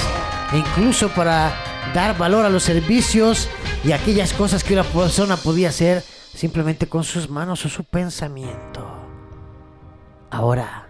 [0.53, 1.53] e incluso para
[1.95, 3.49] dar valor a los servicios
[3.85, 6.03] y aquellas cosas que una persona podía hacer
[6.35, 8.87] simplemente con sus manos o su pensamiento.
[10.31, 10.89] Ahora,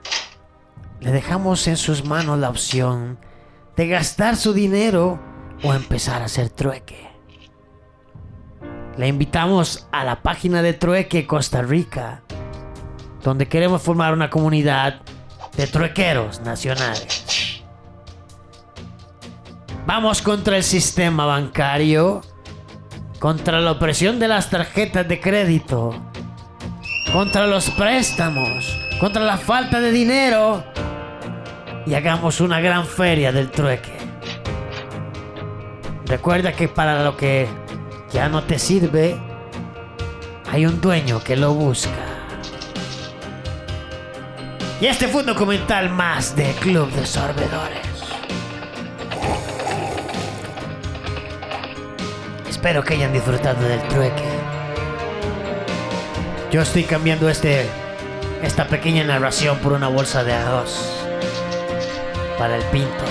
[1.00, 3.18] le dejamos en sus manos la opción
[3.76, 5.18] de gastar su dinero
[5.62, 7.08] o empezar a hacer trueque.
[8.96, 12.22] Le invitamos a la página de Trueque Costa Rica,
[13.22, 15.00] donde queremos formar una comunidad
[15.56, 17.62] de truequeros nacionales.
[19.86, 22.20] Vamos contra el sistema bancario,
[23.18, 25.94] contra la opresión de las tarjetas de crédito,
[27.10, 30.62] contra los préstamos, contra la falta de dinero
[31.86, 33.92] y hagamos una gran feria del trueque.
[36.06, 37.48] Recuerda que para lo que
[38.12, 39.16] ya no te sirve,
[40.50, 41.90] hay un dueño que lo busca.
[44.80, 47.80] Y este fue un documental más de Club de Sorbedores.
[52.48, 54.24] Espero que hayan disfrutado del trueque.
[56.50, 57.66] Yo estoy cambiando este,
[58.42, 60.99] esta pequeña narración por una bolsa de arroz
[62.40, 63.04] para el pinto.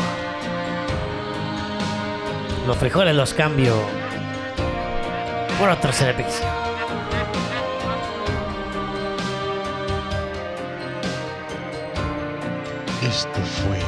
[2.65, 3.75] Los frijoles los cambio
[5.59, 6.47] por otro servicio.
[13.03, 13.79] Esto fue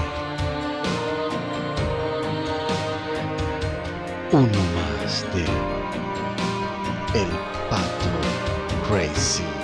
[4.31, 5.43] uno más de
[7.19, 7.29] El
[7.67, 8.11] Pato
[8.87, 9.60] Crazy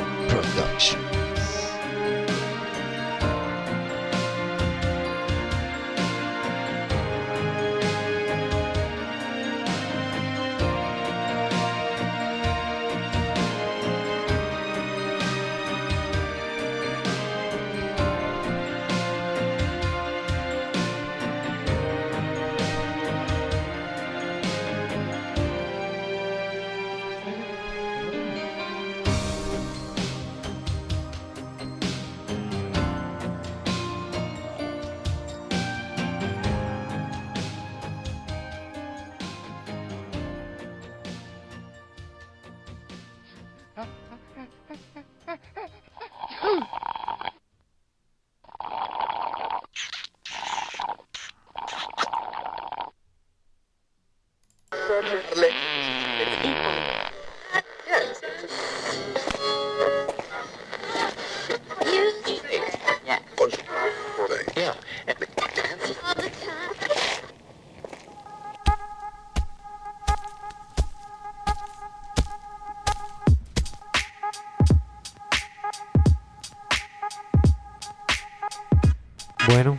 [79.48, 79.78] Bueno,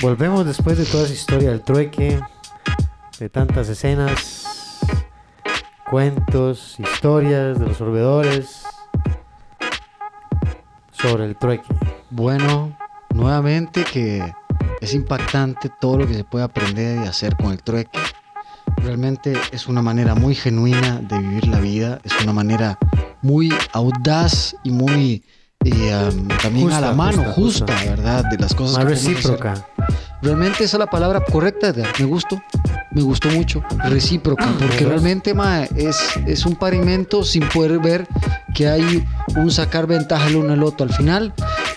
[0.00, 2.20] volvemos después de toda esa historia del trueque,
[3.18, 4.78] de tantas escenas,
[5.90, 8.62] cuentos, historias de los sorbedores
[10.92, 11.66] sobre el trueque.
[12.10, 12.76] Bueno,
[13.14, 14.22] nuevamente que
[14.80, 17.98] es impactante todo lo que se puede aprender y hacer con el trueque.
[18.76, 22.78] Realmente es una manera muy genuina de vivir la vida, es una manera
[23.22, 25.24] muy audaz y muy
[25.64, 27.90] eh, am, también a la mano, justa, justa, justa.
[27.90, 28.24] ¿verdad?
[28.30, 29.66] De las cosas Más que recíproca.
[30.22, 31.72] Realmente esa es la palabra correcta.
[31.98, 32.40] Me gustó.
[32.98, 33.62] Me gustó mucho.
[33.84, 34.44] Recíproca.
[34.58, 34.88] Porque ¿Verdad?
[34.90, 35.96] realmente, mae, es,
[36.26, 38.08] es un parimento sin poder ver
[38.56, 40.84] que hay un sacar ventaja el uno al otro.
[40.84, 41.32] Al final,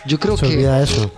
[0.07, 1.11] yo creo Se que eso.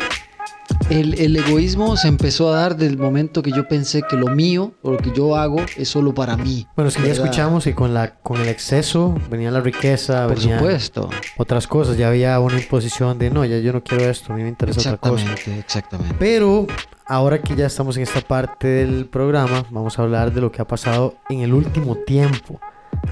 [0.90, 4.74] el, el egoísmo se empezó a dar del momento que yo pensé que lo mío
[4.82, 6.68] o lo que yo hago es solo para mí.
[6.76, 7.24] Bueno, es que ya ¿verdad?
[7.26, 11.10] escuchamos que con, la, con el exceso venía la riqueza, Por venía supuesto.
[11.38, 11.96] otras cosas.
[11.96, 14.82] Ya había una imposición de no, ya yo no quiero esto, a mí me interesa
[14.82, 15.24] otra cosa.
[15.24, 16.16] Exactamente, exactamente.
[16.20, 16.68] Pero
[17.06, 20.62] ahora que ya estamos en esta parte del programa, vamos a hablar de lo que
[20.62, 22.60] ha pasado en el último tiempo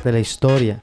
[0.03, 0.81] de la historia.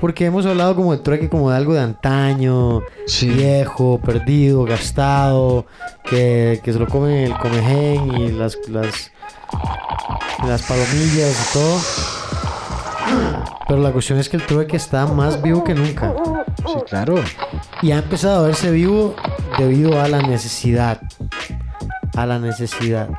[0.00, 3.28] Porque hemos hablado como de trueque como de algo de antaño, Sí.
[3.28, 5.66] viejo, perdido, gastado,
[6.04, 9.10] que, que se lo comen el comején y las, las,
[10.46, 11.78] las palomillas y todo.
[13.68, 16.14] Pero la cuestión es que el trueque está más vivo que nunca.
[16.66, 17.16] Sí, claro.
[17.82, 19.14] Y ha empezado a verse vivo
[19.58, 21.00] debido a la necesidad.
[22.14, 23.10] A la necesidad.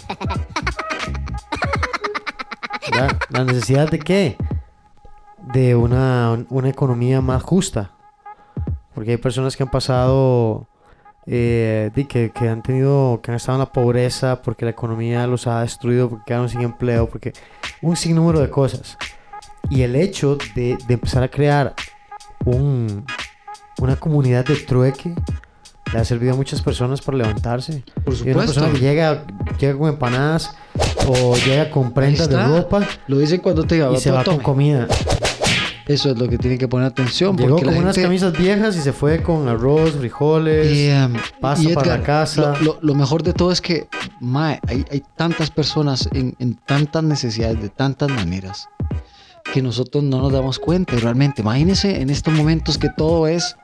[2.91, 3.07] ¿Ya?
[3.29, 4.37] ¿La necesidad de qué?
[5.53, 7.91] De una, una economía más justa.
[8.93, 10.67] Porque hay personas que han pasado,
[11.25, 15.47] eh, que, que han tenido, que han estado en la pobreza porque la economía los
[15.47, 17.33] ha destruido, porque quedaron sin empleo, porque
[17.81, 18.97] un sinnúmero de cosas.
[19.69, 21.73] Y el hecho de, de empezar a crear
[22.45, 23.05] un,
[23.79, 25.15] una comunidad de trueque
[25.93, 27.83] le ha servido a muchas personas para levantarse.
[28.03, 28.53] Por Y una supuesto.
[28.53, 29.23] persona que llega,
[29.59, 30.55] llega con empanadas
[31.07, 34.43] o llega con prendas de ropa Lo dicen cuando te y se va con tome.
[34.43, 34.87] comida.
[35.85, 37.35] Eso es lo que tienen que poner atención.
[37.35, 40.67] Llegó porque con la unas gente- camisas viejas y se fue con arroz, frijoles.
[40.71, 42.55] Y, em, pasta y para la casa.
[42.61, 43.89] Lo, lo- lo mejor de todo es que,
[44.21, 48.69] mae, hay, hay tantas personas en, en tantas necesidades, de tantas maneras,
[49.53, 50.95] que nosotros no nos damos cuenta.
[50.95, 53.57] Y realmente, imagínense en estos momentos que todo es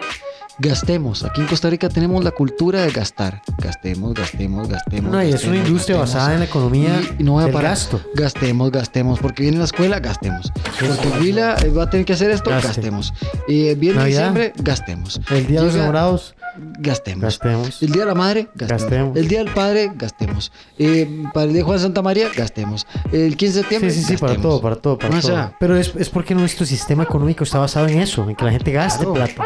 [0.59, 1.23] gastemos.
[1.23, 3.41] Aquí en Costa Rica tenemos la cultura de gastar.
[3.57, 5.11] Gastemos, gastemos, gastemos.
[5.11, 6.13] No, y es una industria gastemos.
[6.13, 7.71] basada en la economía Y, y no voy a del parar.
[7.71, 8.01] gasto.
[8.15, 9.19] Gastemos, gastemos.
[9.19, 10.51] Porque viene la escuela, gastemos.
[10.79, 12.67] Porque Willa eh, va a tener que hacer esto, Gaste.
[12.67, 13.13] gastemos.
[13.47, 15.19] Eh, viene diciembre, gastemos.
[15.31, 16.35] El día de los enamorados,
[16.79, 17.21] Gastemos.
[17.23, 17.81] gastemos.
[17.81, 18.81] El día de la madre, gastemos.
[18.83, 19.17] Gastemos.
[19.17, 20.51] El día del padre, gastemos.
[20.77, 22.85] Eh, para el día de Juan Santa María, gastemos.
[23.11, 25.31] El 15 de septiembre, Sí, sí, sí, para todo, para todo, para O todo.
[25.31, 28.51] sea- Pero es, es porque nuestro sistema económico está basado en eso, en que la
[28.51, 29.13] gente gaste Claro.
[29.13, 29.43] plata.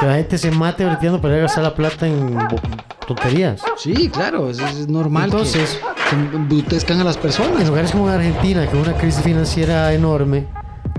[0.00, 2.36] Que la gente se mate breteando para gastar la plata en
[3.06, 3.62] tonterías.
[3.76, 7.66] Sí, claro, es, es normal Entonces- que se embrutezcan a las En personas.
[7.66, 10.46] lugares como en Argentina, que hubo una crisis financiera enorme,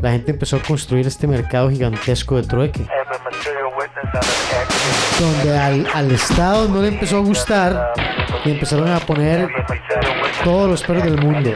[0.02, 2.88] la gente empezó a construir este mercado gigantesco de trueque.
[5.20, 7.94] Donde al, al Estado no le empezó a gustar
[8.44, 9.50] y empezaron a poner
[10.44, 11.52] todos los perros del mundo.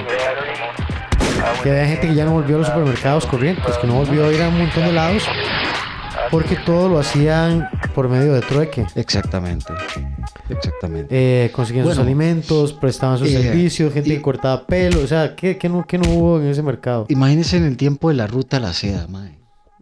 [1.64, 4.34] Que había gente que ya no volvió a los supermercados corrientes, que no volvió a
[4.34, 5.24] ir a un montón de lados,
[6.32, 8.86] porque todo lo hacían por medio de trueque.
[8.96, 9.74] Exactamente.
[10.50, 11.08] Exactamente.
[11.46, 15.36] Eh, conseguían sus alimentos, prestaban sus eh, servicios, gente y- que cortaba pelo, o sea,
[15.36, 17.06] ¿qué, qué no, qué no hubo en ese mercado?
[17.10, 19.38] Imagínense en el tiempo de la ruta a la seda, mae.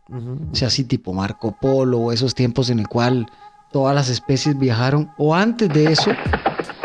[0.10, 0.40] Ujú.
[0.52, 3.28] O sea, así tipo Marco Polo o esos tiempos en el cual
[3.72, 5.12] todas las especies viajaron.
[5.18, 6.12] O antes de eso,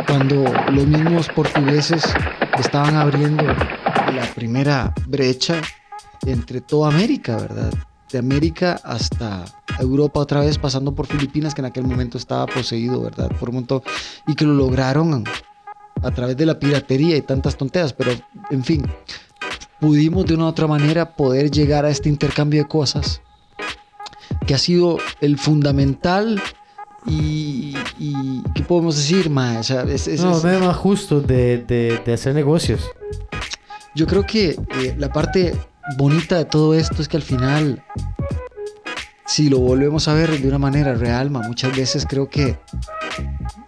[0.08, 2.02] cuando los mismos portugueses
[2.58, 5.60] estaban abriendo la primera brecha
[6.26, 7.72] entre toda América, ¿verdad?
[8.12, 9.44] De América hasta
[9.80, 13.30] Europa otra vez, pasando por Filipinas, que en aquel momento estaba poseído, ¿verdad?
[13.40, 13.82] Por un montón.
[14.26, 15.24] Y que lo lograron
[16.02, 17.92] a través de la piratería y tantas tonteras.
[17.94, 18.10] Pero,
[18.50, 18.86] en fin,
[19.80, 23.22] pudimos de una u otra manera poder llegar a este intercambio de cosas
[24.46, 26.40] que ha sido el fundamental
[27.06, 29.58] y, y ¿qué podemos decir, ma?
[29.58, 32.82] O sea, es- es- No, es- más justo de, de, de hacer negocios.
[33.94, 35.54] yo creo que eh, la parte
[35.96, 37.82] bonita de todo esto es que al final,
[39.26, 42.58] si lo volvemos a ver de una manera real, ma, muchas veces creo que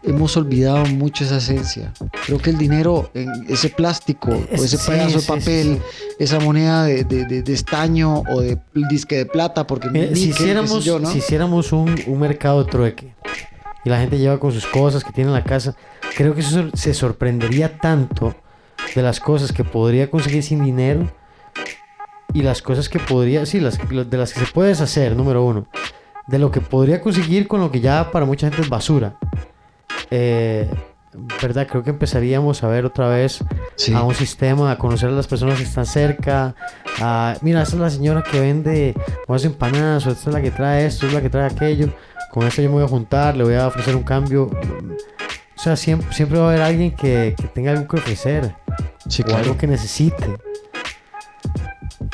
[0.03, 1.93] hemos olvidado mucho esa esencia.
[2.27, 6.07] Creo que el dinero, en ese plástico, o ese sí, pedazo de sí, papel, sí.
[6.19, 8.59] esa moneda de, de- de- de estaño o de
[8.91, 11.11] disque de plata, porque si hiciéramos, yo, ¿no?
[11.11, 13.15] si hiciéramos un, un mercado trueque
[13.85, 15.75] y la gente lleva con sus cosas que tiene en la casa,
[16.17, 18.35] creo que eso se sorprendería tanto
[18.95, 21.11] de las cosas que podría conseguir sin dinero
[22.35, 25.67] y las cosas que podría, sí, las, de las que se puede deshacer, número uno,
[26.27, 29.17] de lo que podría conseguir con lo que ya para mucha gente es basura.
[30.11, 30.69] Eh,
[31.41, 31.69] ¿Verdad?
[31.71, 33.39] Creo que empezaríamos a ver otra vez
[33.77, 33.95] Sí.
[33.95, 36.57] a un sistema, a conocer a las personas que están cerca.
[37.01, 38.95] A, mira, esta es la señora que vende
[39.29, 41.89] unas empanadas, o esta es la que trae esto, esta es la que trae aquello.
[42.33, 44.51] Con esta yo me voy a juntar, le voy a ofrecer un cambio.
[45.57, 48.53] O sea, siempre, siempre va a haber alguien que, que tenga algo que ofrecer
[49.09, 50.37] Sí, o algo que necesite.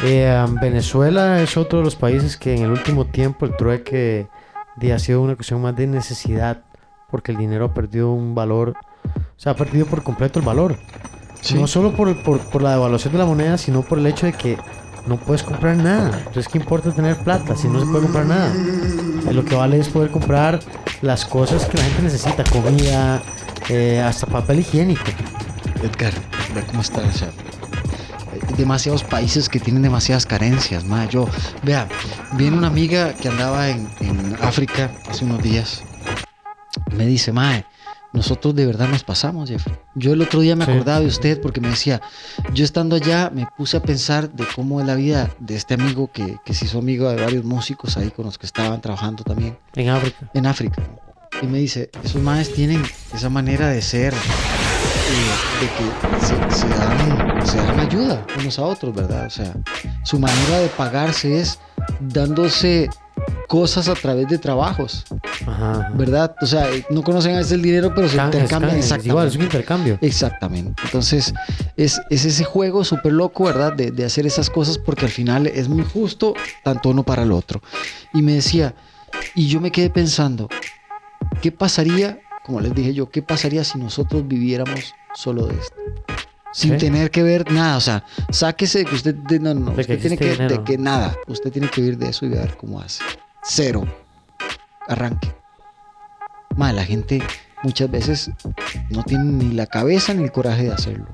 [0.02, 4.28] Eh, Venezuela es otro de los países que en el último tiempo el trueque
[4.76, 6.62] de, ha sido una cuestión más de necesidad
[7.10, 8.74] porque el dinero ha perdido un valor,
[9.06, 10.78] o sea, ha perdido por completo el valor.
[11.40, 11.54] Sí.
[11.54, 14.32] No solo por, por, por la devaluación de la moneda, sino por el hecho de
[14.32, 14.58] que
[15.06, 16.18] no puedes comprar nada.
[16.18, 18.52] Entonces, ¿qué importa tener plata si no se puede comprar nada?
[19.28, 20.60] Eh, Lo que vale es poder comprar
[21.02, 23.22] las cosas que la gente necesita, comida,
[23.68, 25.02] eh, hasta papel higiénico.
[25.82, 26.12] Edgar,
[26.68, 27.02] cómo está.
[28.60, 30.84] Demasiados países que tienen demasiadas carencias.
[30.84, 31.06] Ma.
[31.08, 31.26] Yo,
[31.62, 31.88] vea,
[32.32, 35.82] viene una amiga que andaba en, en África hace unos días.
[36.94, 37.64] Me dice, Mae,
[38.12, 39.74] nosotros de verdad nos pasamos, Jeffrey.
[39.94, 40.72] Yo el otro día me Sí.
[40.72, 42.02] acordaba de usted porque me decía,
[42.52, 46.10] yo estando allá me puse a pensar de cómo es la vida de este amigo
[46.12, 49.56] que, que se hizo amigo de varios músicos ahí con los que estaban trabajando también
[49.74, 50.30] En África.
[50.34, 50.82] en África.
[51.40, 52.82] Y me dice, esos maes tienen
[53.14, 54.12] esa manera de ser,
[55.10, 59.26] eh, de que se, se dan, se dan ayuda unos a otros, ¿verdad?
[59.26, 59.52] O sea,
[60.04, 61.58] su manera de pagarse es
[62.00, 62.88] dándose
[63.48, 65.04] cosas a través de trabajos,
[65.46, 65.72] Ajá.
[65.72, 65.90] ajá.
[65.94, 66.34] ¿verdad?
[66.40, 69.06] O sea, no conocen a veces el dinero, pero se Can- es, intercambian can- es
[69.06, 69.44] igual, es un exactamente.
[69.44, 69.98] intercambio.
[70.00, 70.82] Exactamente.
[70.84, 71.34] Entonces,
[71.76, 73.72] es, es ese juego súper loco, ¿verdad?
[73.74, 77.32] De, de hacer esas cosas porque al final es muy justo, tanto uno para el
[77.32, 77.60] otro.
[78.14, 78.74] Y me decía,
[79.34, 80.48] y yo me quedé pensando,
[81.42, 85.76] ¿qué pasaría, como les dije yo, qué pasaría si nosotros viviéramos solo de esto?
[86.52, 86.78] Sin Sí.
[86.78, 90.00] tener que ver nada, o sea, sáquese de que usted, de- no, no, que usted
[90.00, 93.04] tiene que, de que nada, usted tiene que vivir de eso y ver cómo hace.
[93.44, 93.86] Cero.
[94.88, 95.32] Arranque.
[96.56, 97.22] Ma, la gente
[97.62, 98.30] muchas veces
[98.90, 101.06] no tiene ni la cabeza ni el coraje de hacerlo.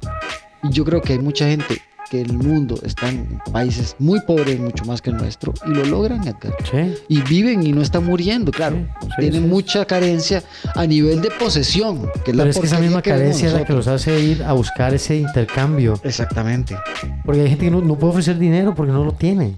[0.63, 4.59] Y yo creo que hay mucha gente que el mundo está en países muy pobres,
[4.61, 6.55] mucho más que el nuestro, y lo logran, Edgar.
[6.71, 6.95] Sí.
[7.09, 8.77] Y viven y no están muriendo, claro.
[8.77, 10.43] Sí, sí, Tienen mucha carencia
[10.75, 13.55] a nivel de posesión, que es la Pero es que esa misma que carencia es
[13.55, 16.01] la que los hace ir a buscar ese intercambio.
[16.05, 16.77] Exactamente.
[17.25, 19.57] Porque hay gente que no, no puede ofrecer dinero porque no lo tiene.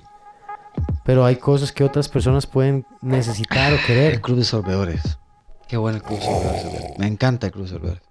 [1.05, 4.21] Pero hay cosas que otras personas pueden necesitar o El querer.
[4.21, 5.19] Club de Sorbedores.
[5.67, 6.99] Qué bueno el Club de Sorbedores.
[6.99, 8.03] Me encanta el Club de Sorbedores.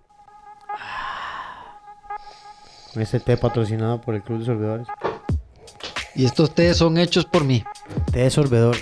[2.86, 4.87] Con este té patrocinado por el Club de Sorbedores.
[6.15, 7.63] Y estos tés son hechos por mí.
[8.11, 8.77] Té de sorbedor.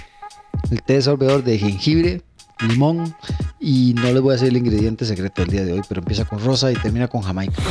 [0.71, 2.21] El té de sorbedor de jengibre,
[2.59, 3.15] limón
[3.59, 6.25] y no les voy a decir el ingrediente secreto del día de hoy, pero empieza
[6.25, 7.61] con rosa y termina con jamaica.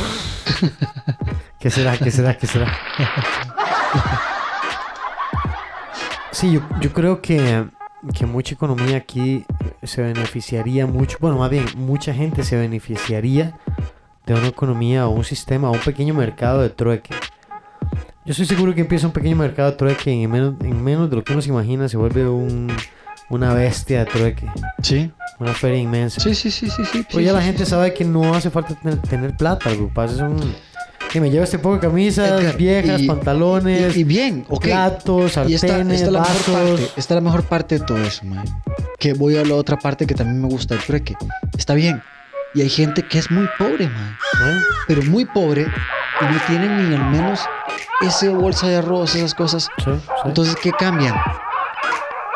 [1.59, 1.97] ¿Qué será?
[1.97, 2.37] ¿Qué será?
[2.37, 2.77] ¿Qué será?
[6.31, 7.65] Sí, yo, yo creo que,
[8.13, 9.45] que mucha economía aquí
[9.83, 11.17] se beneficiaría mucho.
[11.21, 13.57] Bueno, más bien, mucha gente se beneficiaría
[14.25, 17.13] de una economía o un sistema o un pequeño mercado de trueque.
[18.25, 21.09] Yo estoy seguro que empieza un pequeño mercado de trueque y en menos, en menos
[21.09, 22.71] de lo que uno se imagina se vuelve un,
[23.29, 24.47] una bestia de trueque.
[24.81, 26.19] Sí, Una feria inmensa.
[26.21, 26.83] sí, sí, sí, sí.
[26.91, 27.69] sí, Pues ya sí, la sí, gente sí.
[27.71, 29.69] sabe que no hace falta tener, tener plata.
[29.69, 30.55] Lo que pasa es un...
[31.11, 35.37] Que me lleva este poco de camisas Edgar, viejas, y- pantalones, Y, y bien, platos,
[35.47, 36.45] Y esta, sartenes, esta mejor vasos.
[36.53, 38.43] parte, esta es la mejor parte de todo eso, man.
[38.97, 41.15] Que voy a la otra parte que también me gusta el trueque.
[41.57, 42.01] Está bien.
[42.55, 44.17] Y hay gente que es muy pobre, man.
[44.47, 44.61] ¿eh?
[44.87, 45.63] Pero muy pobre
[46.21, 47.41] y no tienen ni al menos
[48.01, 49.67] ese bolsa de arroz, esas cosas.
[49.77, 50.09] Sí, sí.
[50.25, 51.15] Entonces, ¿qué cambian?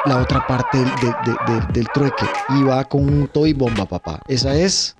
[0.06, 2.26] La otra parte del, de- de- de- del trueque.
[2.50, 4.20] Y va con un toy bomba, papá.
[4.28, 4.96] Esa es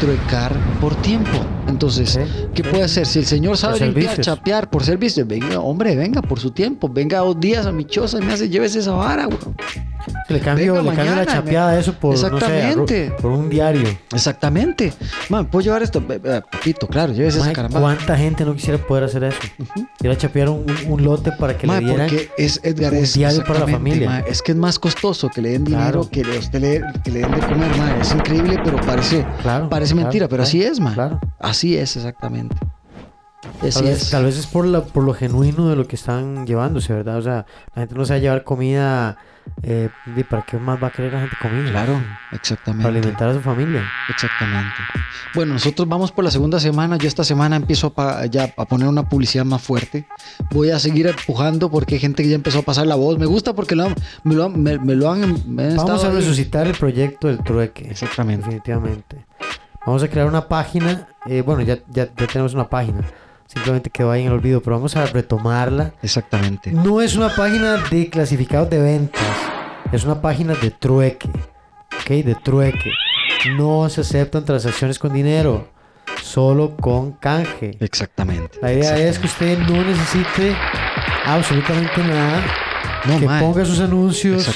[0.00, 1.44] truecar por tiempo.
[1.68, 2.20] Entonces, Sí,
[2.54, 2.68] ¿qué sí.
[2.68, 3.06] puede hacer?
[3.06, 4.26] Si el señor sabe Por limpiar, servicios.
[4.36, 6.88] chapear por servicio, venga, hombre, venga por su tiempo.
[6.88, 9.38] Venga dos días a mi choza y me hace, llévese esa vara, güey.
[10.28, 12.40] Le cambio, Venga, le cambio la chapeada a eso por, no
[12.88, 13.88] sé, por un diario.
[14.12, 14.92] Exactamente.
[15.28, 16.02] Man, ¿puedo llevar esto?
[16.02, 17.80] Papito, claro, llévese esa caramba.
[17.80, 19.38] ¿Cuánta gente no quisiera poder hacer eso?
[20.02, 20.64] Ir a chapear un,
[21.04, 22.08] lote para que le dieran...
[22.08, 24.24] porque es Edgar un es diario para la familia.
[24.26, 26.08] es que es más costoso que le den dinero Claro.
[26.10, 27.96] que le, usted le, que le den de comer, ma.
[28.00, 30.94] Es increíble, pero parece, Claro, parece claro, mentira, pero así es, ma.
[30.94, 31.20] Claro.
[31.52, 32.56] Así es exactamente.
[33.60, 34.10] Así Tal vez, es.
[34.10, 37.18] tal vez es por, la, por lo genuino de lo que están llevándose, ¿verdad?
[37.18, 39.18] O sea, la gente no se va a llevar comida.
[39.64, 41.68] Eh, ¿y ¿Para qué más va a querer la gente comida?
[41.70, 42.86] Claro, Para exactamente.
[42.88, 43.82] alimentar a su familia.
[44.08, 44.72] Exactamente.
[45.34, 46.96] Bueno, nosotros vamos por la segunda semana.
[46.96, 50.06] Yo esta semana empiezo a, ya a poner una publicidad más fuerte.
[50.52, 53.18] Voy a seguir empujando porque hay gente que ya empezó a pasar la voz.
[53.18, 53.88] Me gusta porque lo
[54.22, 56.14] me, lo han, me- me lo han, me han Vamos a ahí.
[56.14, 57.88] resucitar el proyecto del trueque.
[57.90, 58.44] Exactamente.
[58.44, 59.26] Definitivamente.
[59.86, 61.08] Vamos a crear una página.
[61.26, 63.00] eh, bueno, ya, ya, ya tenemos una página.
[63.46, 65.92] Simplemente quedó ahí en el olvido, pero vamos a retomarla.
[66.02, 66.72] Exactamente.
[66.72, 69.22] No es una página de clasificados de ventas.
[69.92, 71.28] Es una página de trueque.
[72.00, 72.08] ¿Ok?
[72.24, 72.90] De trueque.
[73.56, 75.68] No se aceptan transacciones con dinero.
[76.22, 77.76] Solo con canje.
[77.80, 78.58] Exactamente.
[78.62, 80.56] La idea es que usted no necesite
[81.26, 82.42] absolutamente nada.
[83.04, 84.46] No, que ponga sus anuncios.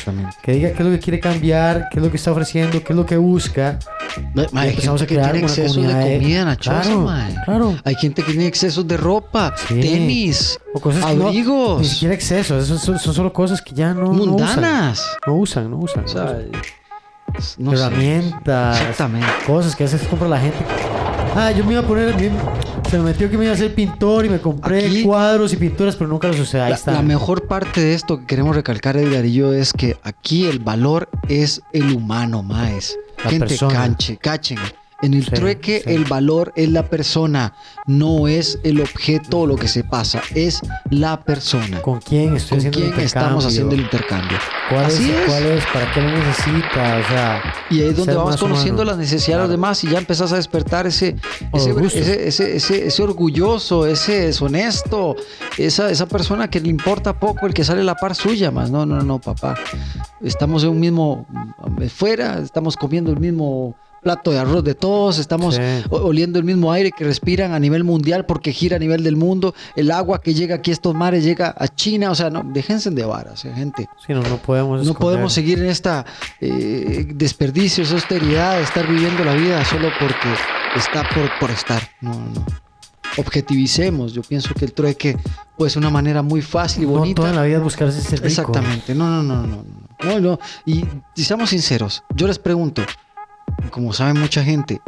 [0.43, 2.93] Que diga qué es lo que quiere cambiar, qué es lo que está ofreciendo, qué
[2.93, 3.79] es lo que busca.
[4.35, 6.57] Ma- ma, Y hay empezamos gente a que crear una excesos de comunidad de- comida
[6.57, 7.07] Claro,
[7.45, 7.77] claro.
[7.85, 9.81] Hay gente que tiene excesos de ropa, Sí.
[9.81, 12.59] tenis, O cosas que no- abrigos, ni siquiera exceso.
[12.59, 14.29] Eso son, son solo cosas que ya no, usan.
[14.29, 15.05] mundanas.
[15.27, 16.05] No usan, no usan.
[16.05, 16.51] No usan.
[17.59, 19.27] no herramientas, Exactamente.
[19.47, 20.57] cosas que a veces compra la gente.
[21.39, 22.15] Ah, yo me iba a poner,
[22.89, 25.57] se me metió que me iba a hacer pintor y me compré Aquí- cuadros y
[25.57, 26.61] pinturas, pero nunca los usé.
[26.63, 26.93] Ahí La, está.
[26.93, 30.61] la mejor parte de esto que queremos recalcar, Edgar y yo, es que aquí el
[30.61, 32.43] valor es el humano.
[32.49, 33.75] La Gente, persona.
[33.75, 34.59] canche, cachen.
[35.03, 35.91] En el Sí, trueque, sí.
[35.93, 37.53] el valor es la persona,
[37.87, 41.83] no es el objeto o lo que se pasa, es la persona.
[41.83, 44.39] ¿Con quién estoy ¿Con haciendo el quién estamos haciendo el intercambio?
[44.71, 45.27] ¿Cuál Así es, es.
[45.27, 45.65] ¿Cuál es?
[45.67, 46.97] ¿Para qué lo necesita?
[47.05, 48.93] O sea, Y ahí es donde vamos conociendo humano.
[48.93, 49.53] las necesidades de los Claro.
[49.53, 51.17] demás y ya empezás a despertar ese,
[51.53, 55.15] ese, ese, ese, ese- ese orgulloso, ese deshonesto,
[55.59, 58.71] esa, esa persona que le importa poco el que sale a la par suya, más.
[58.71, 59.57] No, no, no, papá.
[60.23, 61.27] Estamos en un mismo,
[61.95, 65.61] fuera, estamos comiendo el mismo plato de arroz de todos, estamos Sí.
[65.91, 69.55] oliendo el mismo aire que respiran a nivel mundial porque gira a nivel del mundo,
[69.75, 72.91] el agua que llega aquí a estos mares llega a China, o sea, no, déjense
[72.91, 73.89] de varas, eh, gente.
[74.07, 74.77] sí, no, no podemos.
[74.79, 75.01] No esconder.
[75.01, 76.05] podemos seguir en esta
[76.41, 80.29] eh, desperdicio, esa austeridad, estar viviendo la vida solo porque
[80.77, 81.83] está por, por estar.
[82.01, 82.45] No, no.
[83.19, 84.13] Objetivicemos.
[84.13, 85.17] Yo pienso que el trueque
[85.57, 87.23] puede ser una manera muy fácil y No bonita.
[87.23, 88.27] toda la vida buscarse ese rico.
[88.27, 88.95] Exactamente.
[88.95, 89.65] No, no, no, no, no.
[90.05, 90.39] No, no.
[90.67, 90.85] Y,
[91.15, 92.03] y seamos sinceros.
[92.15, 92.83] Yo les pregunto,
[93.71, 94.81] como sabe mucha gente,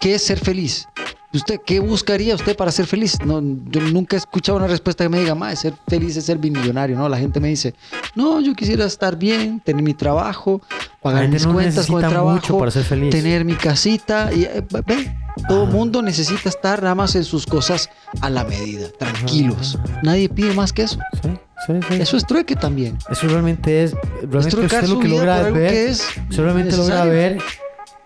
[0.00, 0.86] ¿qué es ser feliz?
[1.32, 3.16] ¿Usted qué buscaría usted para ser feliz?
[3.24, 3.40] No,
[3.70, 6.96] yo nunca he escuchado una respuesta que me diga, más ser feliz es ser millonario,
[6.96, 7.08] ¿no?
[7.08, 7.72] La gente me dice,
[8.16, 10.60] no, yo quisiera estar bien, tener mi trabajo,
[11.00, 13.10] pagar mis no cuentas con el trabajo, para ser feliz.
[13.10, 17.46] tener mi casita y eh, ve, todo el mundo necesita estar nada más en sus
[17.46, 17.90] cosas
[18.20, 19.78] a la medida, tranquilos.
[19.80, 20.00] Ajá.
[20.02, 20.98] Nadie pide más que eso.
[21.22, 21.28] Sí,
[21.66, 21.94] sí, sí.
[22.00, 22.98] Eso es trueque también.
[23.10, 23.92] Eso realmente es.
[23.92, 23.98] Es
[24.30, 25.70] Realmente trucar usted lo que logra es ver.
[25.70, 27.38] que es usted realmente logra ver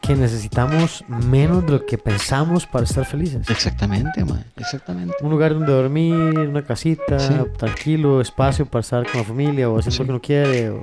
[0.01, 3.49] que necesitamos menos de lo que pensamos para estar felices.
[3.49, 4.45] Exactamente, man.
[4.57, 5.15] Exactamente.
[5.23, 7.33] Un lugar donde dormir, una casita, Sí.
[7.57, 9.99] tranquilo, espacio para estar con la familia o haciendo Sí.
[10.01, 10.71] lo que uno quiere.
[10.71, 10.83] o-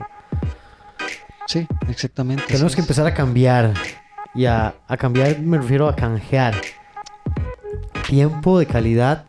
[1.47, 2.43] Sí, exactamente.
[2.47, 2.86] Tenemos que es.
[2.88, 3.74] empezar a cambiar.
[4.34, 6.55] Y a, a cambiar me refiero a canjear.
[8.07, 9.26] Tiempo de calidad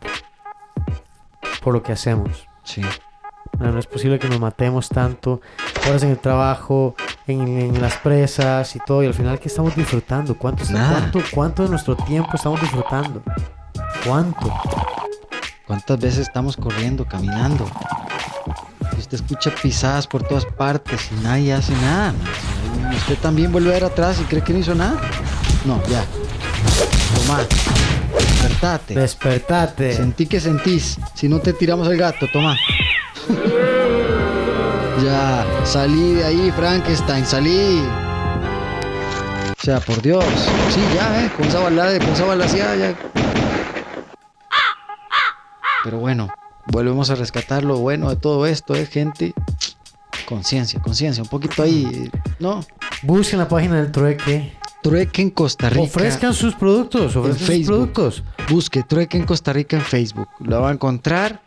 [1.61, 2.47] por lo que hacemos.
[2.63, 2.81] Sí.
[3.59, 5.39] No, es posible que nos matemos tanto,
[5.87, 6.95] horas en el trabajo,
[7.27, 10.35] en, en las presas y todo, y al final, ¿qué estamos disfrutando?
[10.37, 13.21] ¿Cuánto, está- cuánto, cuánto de nuestro tiempo estamos disfrutando?
[14.05, 14.53] ¿Cuánto?
[15.65, 17.65] ¿Cuántas veces estamos corriendo, caminando?
[18.95, 22.13] Y usted escucha pisadas por todas partes y nadie hace nada.
[22.97, 24.99] Usted también vuelve a ver atrás y cree que no hizo nada.
[25.65, 26.03] No, ya.
[27.15, 27.39] Tomá.
[28.13, 28.93] Despertate.
[28.95, 29.93] Despertate.
[29.93, 30.97] Sentí que sentís.
[31.13, 32.55] Si no te tiramos el gato, toma.
[35.03, 37.83] Ya, salí de ahí, Frankenstein, salí.
[39.51, 40.25] O sea, por Dios.
[40.69, 42.95] Sí, ya, eh, con esa balada, con esa balaseada, ya.
[45.83, 46.29] Pero bueno,
[46.67, 49.33] volvemos a rescatar lo bueno de todo esto, es gente.
[50.25, 52.65] Conciencia, conciencia, un poquito ahí, eh, ¿no?
[53.03, 54.57] Busquen la página del trueque.
[54.81, 55.83] Trueque en Costa Rica.
[55.83, 57.15] Ofrezcan sus productos.
[57.15, 58.23] Ofrezcan sus productos.
[58.49, 60.27] Busque Trueque en Costa Rica en Facebook.
[60.39, 61.42] Lo va a encontrar.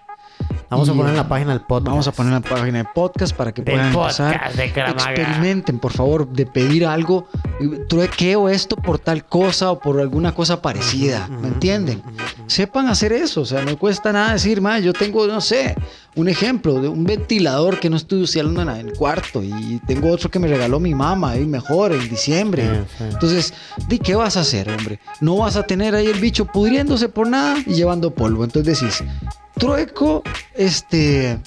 [0.69, 1.89] Vamos a Y, poner en la página del podcast.
[1.89, 5.11] Vamos a poner la página de podcast para que Del puedan de Cramaga.
[5.13, 7.29] Experimenten, por favor, de pedir algo.
[7.89, 11.29] Truequeo esto por tal cosa o por alguna cosa parecida.
[11.29, 12.03] ¿Me entienden?
[12.47, 13.43] Sepan hacer eso.
[13.43, 15.77] O sea, no cuesta nada decir, más yo tengo, no sé,
[16.17, 20.31] un ejemplo de un ventilador que no estoy usando en el cuarto y tengo otro
[20.31, 22.65] que me regaló mi mamá y mejor en diciembre.
[22.65, 23.05] Sí, sí.
[23.13, 23.55] Entonces,
[23.89, 24.99] ¿di qué vas a hacer, hombre?
[25.21, 28.45] No vas a tener ahí el bicho pudriéndose por nada y llevando polvo.
[28.45, 29.05] Entonces decís,
[29.59, 30.23] trueco,
[30.55, 31.39] este,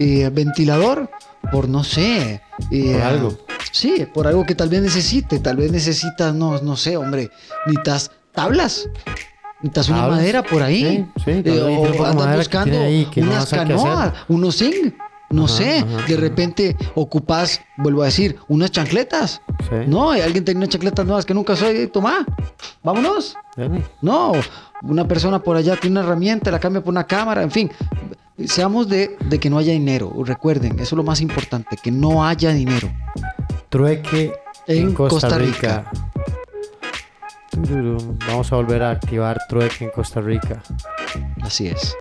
[0.00, 1.10] eh, ventilador,
[1.52, 2.40] por no sé.
[2.70, 3.38] eh, Por algo.
[3.72, 5.38] Sí, por algo que tal vez necesite.
[5.38, 7.30] Tal vez necesitas, no, no sé, hombre,
[7.66, 8.88] necesitas tablas.
[9.62, 10.18] Necesitas una Tablas.
[10.18, 11.06] madera por ahí.
[11.16, 13.58] Sí, sí, Eh, o andas buscando ahí no unas hacer.
[13.60, 14.94] canoas, unos zinc.
[15.28, 16.20] No Ajá, sé, ajá, de ajá.
[16.20, 19.40] repente ocupas, vuelvo a decir, unas chancletas.
[19.68, 19.74] Sí.
[19.88, 22.24] No, y alguien tenía unas chancletas nuevas que nunca soy, toma,
[22.84, 23.34] vámonos.
[24.02, 24.32] No,
[24.82, 27.70] una persona por allá tiene una herramienta, la cambia por una cámara, en fin.
[28.44, 30.12] Seamos de, de que no haya dinero.
[30.24, 32.92] Recuerden, eso es lo más importante, que no haya dinero.
[33.70, 34.34] Trueque
[34.66, 35.90] en, En Costa, Costa Rica.
[38.28, 40.62] Vamos a volver a activar trueque en Costa Rica.
[41.42, 41.96] Así es.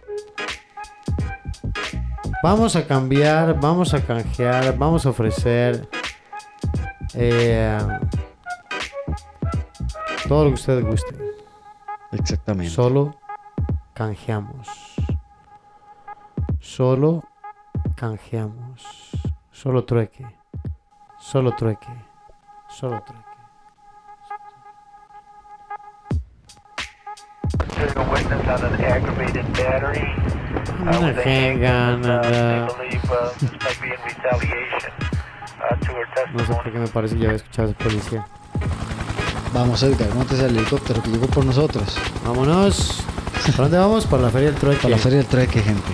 [2.43, 5.87] Vamos a cambiar, vamos a canjear, vamos a ofrecer
[7.13, 7.77] eh,
[10.27, 11.14] todo lo que ustedes gusten.
[12.19, 12.73] Exactamente.
[12.73, 13.15] Solo
[13.93, 14.95] canjeamos.
[16.59, 17.23] Solo
[17.95, 18.83] canjeamos.
[19.51, 20.25] Solo trueque.
[21.19, 21.93] Solo trueque.
[22.67, 23.25] Solo trueque.
[30.81, 33.01] Una with a handgun, handgun, and, they believe
[33.39, 34.91] this might be in retaliation
[35.81, 38.27] to her No sé por qué me parece que ya había escuchado a ese policía.
[39.55, 41.97] Vamos, Edgar, montes al helicóptero que llegó por nosotros.
[42.25, 43.01] Vámonos.
[43.51, 44.05] ¿Para dónde vamos?
[44.05, 44.81] Para la feria del trueque.
[44.81, 45.91] Para la feria del trueque, gente.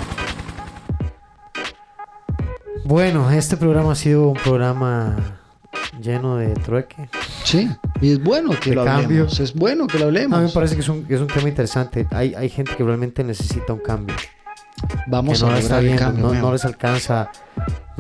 [2.84, 5.16] Bueno, este programa ha sido un programa
[6.02, 7.08] lleno de trueque.
[7.44, 7.70] Sí,
[8.02, 9.04] y es bueno que De lo cambio.
[9.06, 9.40] hablemos.
[9.40, 10.38] Es bueno que lo hablemos.
[10.40, 12.08] A mí me parece que es un, que es un tema interesante.
[12.12, 14.16] Hay, hay gente que realmente necesita un cambio.
[15.06, 16.34] Vamos que no a está lograr el viendo, cambio.
[16.42, 17.30] no, no les alcanza,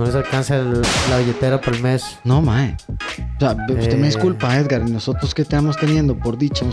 [0.01, 0.81] no les alcanza el-
[1.11, 2.17] la billetera por el mes.
[2.23, 2.75] No, mae.
[2.89, 4.05] O sea, usted me Eh.
[4.05, 4.81] disculpa, Edgar.
[4.87, 6.65] y Nosotros que estamos teniendo, por dicho,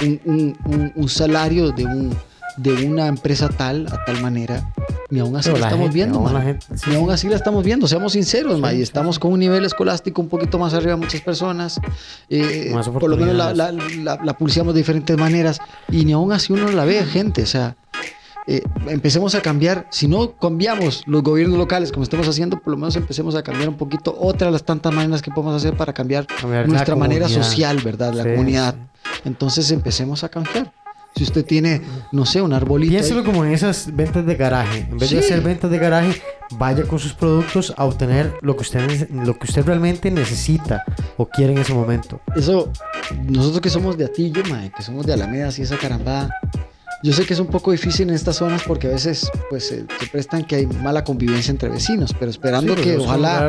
[0.00, 2.16] un, un- un- un salario de, un,
[2.56, 4.72] de una empresa tal, a tal manera,
[5.10, 7.12] ni aún así Pero la estamos gente, viendo, aún la gente- sí, Ni aún sí.
[7.14, 10.28] así la estamos viendo, seamos sinceros, mae, y sí, estamos con un nivel escolástico un
[10.28, 11.78] poquito más arriba de muchas personas.
[12.30, 14.34] eh, Más por lo menos la, la, la- la
[14.72, 15.60] de diferentes maneras
[15.90, 17.42] y ni aún así uno la ve, gente.
[17.42, 17.76] O sea,
[18.46, 19.86] eh, empecemos a cambiar.
[19.90, 23.68] Si no cambiamos los gobiernos locales como estamos haciendo, por lo menos empecemos a cambiar
[23.68, 26.26] un poquito otras de las tantas maneras que podemos hacer para cambiar
[26.66, 28.12] nuestra manera social, ¿verdad?
[28.14, 28.74] La Sí, comunidad.
[28.74, 29.20] sí.
[29.24, 30.72] Entonces empecemos a cambiar.
[31.14, 32.90] Si usted tiene, no sé, un arbolito.
[32.90, 34.86] ahí- Piénselo como en esas ventas de garaje.
[34.90, 36.22] En vez de hacer ventas de garaje,
[36.52, 40.82] vaya con sus productos a obtener lo que usted, lo que usted realmente necesita
[41.18, 42.18] o quiere en ese momento.
[42.34, 42.72] Eso,
[43.28, 46.30] nosotros que somos de Atillo, mae, que somos de Alameda, así esa carambada.
[47.04, 49.78] Yo sé que es un poco difícil en estas zonas porque a veces pues se,
[49.98, 53.40] se prestan que hay mala convivencia entre vecinos, pero esperando Sí, que ojalá,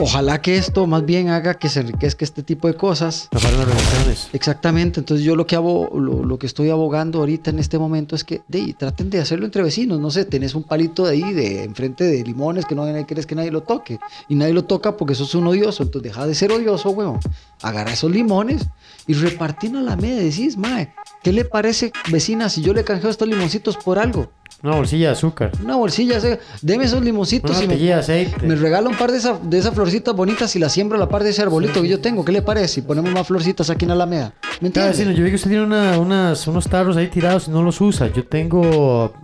[0.00, 3.28] ojalá que esto más bien haga que se enriquezca este tipo de cosas.
[3.32, 4.28] Las relaciones.
[4.32, 8.16] Exactamente, entonces yo lo que abo- lo, lo que estoy abogando ahorita en este momento
[8.16, 11.32] es que de, traten de hacerlo entre vecinos, no sé, tenés un palito de ahí
[11.34, 14.96] de enfrente de limones que no quieres que nadie lo toque y nadie lo toca
[14.96, 17.20] porque sos un odioso, entonces deja de ser odioso, weón.
[17.62, 18.62] Agarra esos limones
[19.06, 23.10] y repartir a la media, decís, mae, ¿qué le parece, vecina, si yo le canjeo
[23.10, 24.30] estos limoncitos por algo?
[24.62, 25.52] Una bolsilla de azúcar.
[25.64, 28.46] Una bolsilla, o sea, deme esos limoncitos Una y me, de aceite.
[28.46, 31.08] me regala un par de, esa- de esas florcitas bonitas y las siembro a la
[31.08, 32.26] par de ese arbolito que yo tengo.
[32.26, 32.80] ¿Qué le parece?
[32.80, 34.34] Y ponemos más florcitas aquí en Alameda.
[34.60, 34.98] ¿Me entiendes?
[34.98, 37.80] vecino, yo vi que usted tiene una- unas, unos tarros ahí tirados y no los
[37.80, 38.08] usa.
[38.12, 39.14] Yo tengo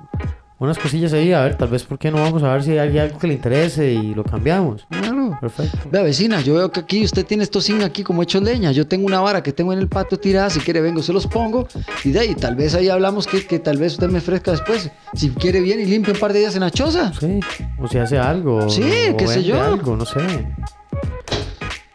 [0.59, 1.35] unas cosillas ahí.
[1.35, 3.35] A ver, tal vez, ¿por qué no vamos a ver si hay algo que le
[3.35, 4.87] interese y lo cambiamos?
[5.41, 5.79] Perfecto.
[5.91, 8.73] Vea, vecina, yo veo que aquí usted tiene estos zinc aquí como hecho leña.
[8.73, 10.51] Yo tengo una vara que tengo en el patio tirada.
[10.51, 11.67] Si quiere, vengo, se los pongo.
[12.05, 14.91] Y de ahí, tal vez ahí hablamos que, que tal vez usted me ofrezca después.
[15.15, 17.13] Si quiere, bien y limpia un par de días en la choza.
[17.19, 17.41] Sí,
[17.79, 18.69] o si hace algo.
[18.71, 19.63] Sí, o qué sé yo.
[19.63, 20.21] algo, no sé.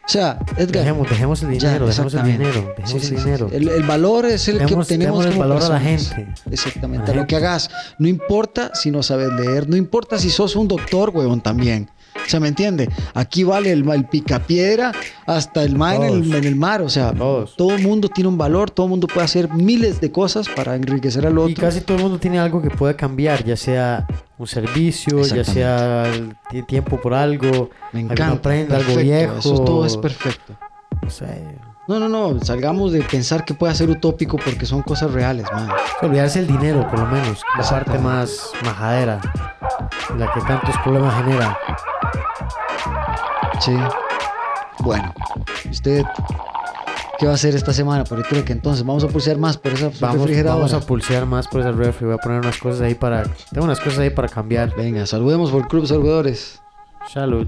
[0.03, 0.83] O sea, Edgar.
[0.83, 3.47] Dejemos, dejemos el ya, dinero, dejemos el dinero, dejemos Sí, sí, el dinero.
[3.49, 3.55] sí.
[3.55, 6.13] El, el valor es el que obtenemos el como valor a la personas.
[6.13, 6.33] gente.
[6.51, 7.69] Exactamente, A a la lo que hagas.
[7.97, 11.89] No importa si no sabes leer, no importa si sos un doctor, huevón, también.
[12.15, 12.89] O sea, ¿me entiende?
[13.13, 14.91] Aquí vale el, el picapiedra
[15.25, 16.35] hasta el mar en el, Todos.
[16.35, 16.81] en el mar.
[16.81, 17.55] O sea, Todos.
[17.55, 20.75] todo el mundo tiene un valor, todo el mundo puede hacer miles de cosas para
[20.75, 21.49] enriquecer al otro.
[21.49, 24.07] Y casi todo el mundo tiene algo que puede cambiar, ya sea
[24.37, 26.03] un servicio, ya sea
[26.67, 28.41] tiempo por algo, Me encanta.
[28.41, 29.37] prenda, algo viejo.
[29.39, 30.55] Eso todo es perfecto.
[31.01, 31.25] No sé.
[31.87, 32.39] No, no, no.
[32.43, 35.67] Salgamos de pensar que puede ser utópico porque son cosas reales, man.
[36.01, 39.19] Olvidarse el dinero, por lo menos, la parte más majadera,
[40.17, 41.57] la que tantos problemas genera.
[43.59, 43.75] Sí.
[44.79, 45.13] Bueno,
[45.69, 46.03] ¿usted
[47.19, 48.53] qué va a hacer esta semana por el trueque?
[48.53, 50.55] Entonces, vamos a pulsear más por esa Vamos, refrigeradora.
[50.55, 52.05] vamos a pulsear más por ese refri.
[52.05, 53.23] Voy a poner unas cosas ahí para.
[53.51, 54.75] Tengo unas cosas ahí para cambiar.
[54.75, 56.61] Venga, saludemos por el Club Salvadores.
[57.11, 57.47] Salud.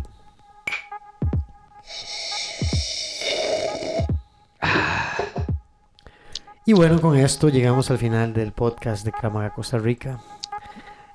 [6.66, 10.20] Y bueno, con esto llegamos al final del podcast de Cramaga Costa Rica.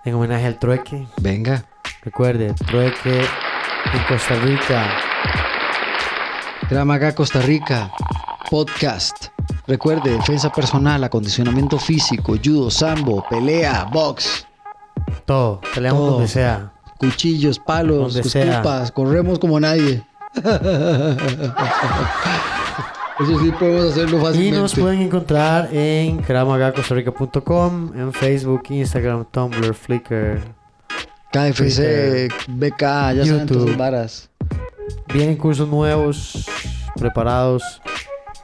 [0.04, 1.06] En homenaje al trueque.
[1.20, 1.64] Venga.
[2.02, 4.86] Recuerde, trueque en Costa Rica.
[6.68, 7.90] Gramaga Costa Rica.
[8.50, 9.28] Podcast.
[9.66, 14.46] Recuerde, defensa personal, acondicionamiento físico, judo, sambo, pelea, box,
[15.26, 15.60] Todo.
[15.74, 16.10] Peleamos Todo.
[16.12, 16.72] donde sea.
[16.98, 20.02] cuchillos, palos, escupas, corremos como nadie.
[23.20, 24.58] Eso sí podemos hacerlo Y fácilmente.
[24.60, 30.40] nos pueden encontrar en cramagacostarrica.com, en Facebook, Instagram, Tumblr, Flickr.
[31.32, 33.64] KFC, BK, ya saben YouTube.
[33.66, 34.30] esas varas.
[35.12, 36.46] Vienen cursos nuevos,
[36.96, 37.82] preparados.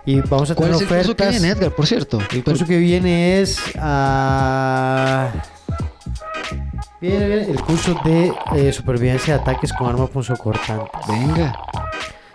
[0.05, 1.31] Y vamos a ¿Cuál tener es el curso que ofertas.
[1.31, 2.19] viene, Edgar, por cierto?
[2.31, 5.31] El curso que viene es ah,
[7.01, 10.91] viene, el curso de eh, supervivencia de ataques con arma punzocortante.
[11.09, 11.57] Venga.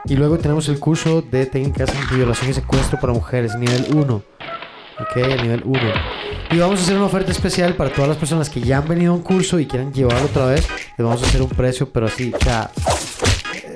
[0.05, 4.15] Y luego tenemos el curso de técnicas de violación y secuestro para mujeres, nivel 1.
[4.15, 5.79] Ok, el nivel 1.
[6.51, 9.13] Y vamos a hacer una oferta especial para todas las personas que ya han venido
[9.13, 10.67] a un curso y quieran llevarlo otra vez.
[10.97, 12.71] Les vamos a hacer un precio, pero así, o sea,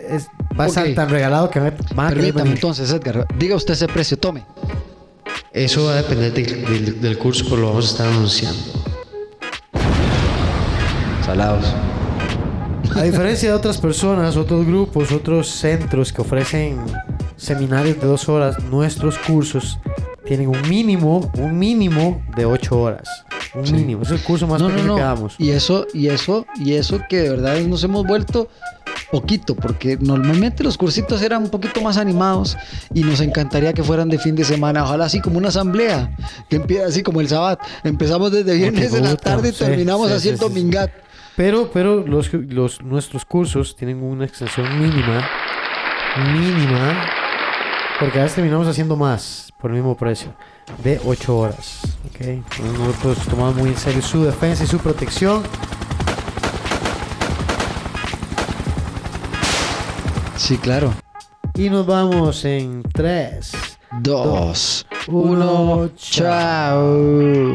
[0.10, 0.28] es-
[0.60, 0.96] va a estar Ok.
[0.96, 3.28] tan regalado que van a- van a querer Permítame entonces, Edgar.
[3.38, 4.44] Diga usted ese precio, tome.
[5.52, 8.60] Eso va a depender del curso, pero lo vamos a estar anunciando.
[11.26, 11.74] Salados.
[12.96, 16.80] A diferencia de otras personas, otros grupos, otros centros que ofrecen
[17.36, 19.80] seminarios de dos horas, nuestros cursos
[20.26, 23.10] tienen un mínimo, un mínimo de ocho horas.
[23.56, 24.04] Un mínimo.
[24.04, 24.96] Es el curso más No, no, pequeño no.
[24.96, 25.36] que damos.
[25.38, 28.48] Y eso, y eso, y eso que de verdad nos hemos vuelto
[29.12, 32.58] poquito, porque normalmente los cursitos eran un poquito más animados
[32.94, 36.16] y nos encantaría que fueran de fin de semana, ojalá así como una asamblea,
[36.50, 37.60] que empieza así como el sábado.
[37.84, 40.54] Empezamos desde viernes en la tarde y sí, terminamos sí, así el sí, sí, sí.
[40.56, 40.92] domingat.
[41.36, 45.28] Pero, pero los, los, nuestros cursos tienen una extensión mínima.
[46.32, 47.06] Mínima.
[48.00, 50.34] Porque a veces terminamos haciendo más por el mismo precio.
[50.84, 51.82] De 8 horas.
[52.08, 52.22] ¿ok?
[52.22, 55.44] Entonces Nosotros tomamos muy en serio su defensa y su protección.
[60.36, 60.94] Sí, claro.
[61.56, 63.74] Y nos vamos en 3.
[64.02, 67.54] Dos, uno, uno, chao.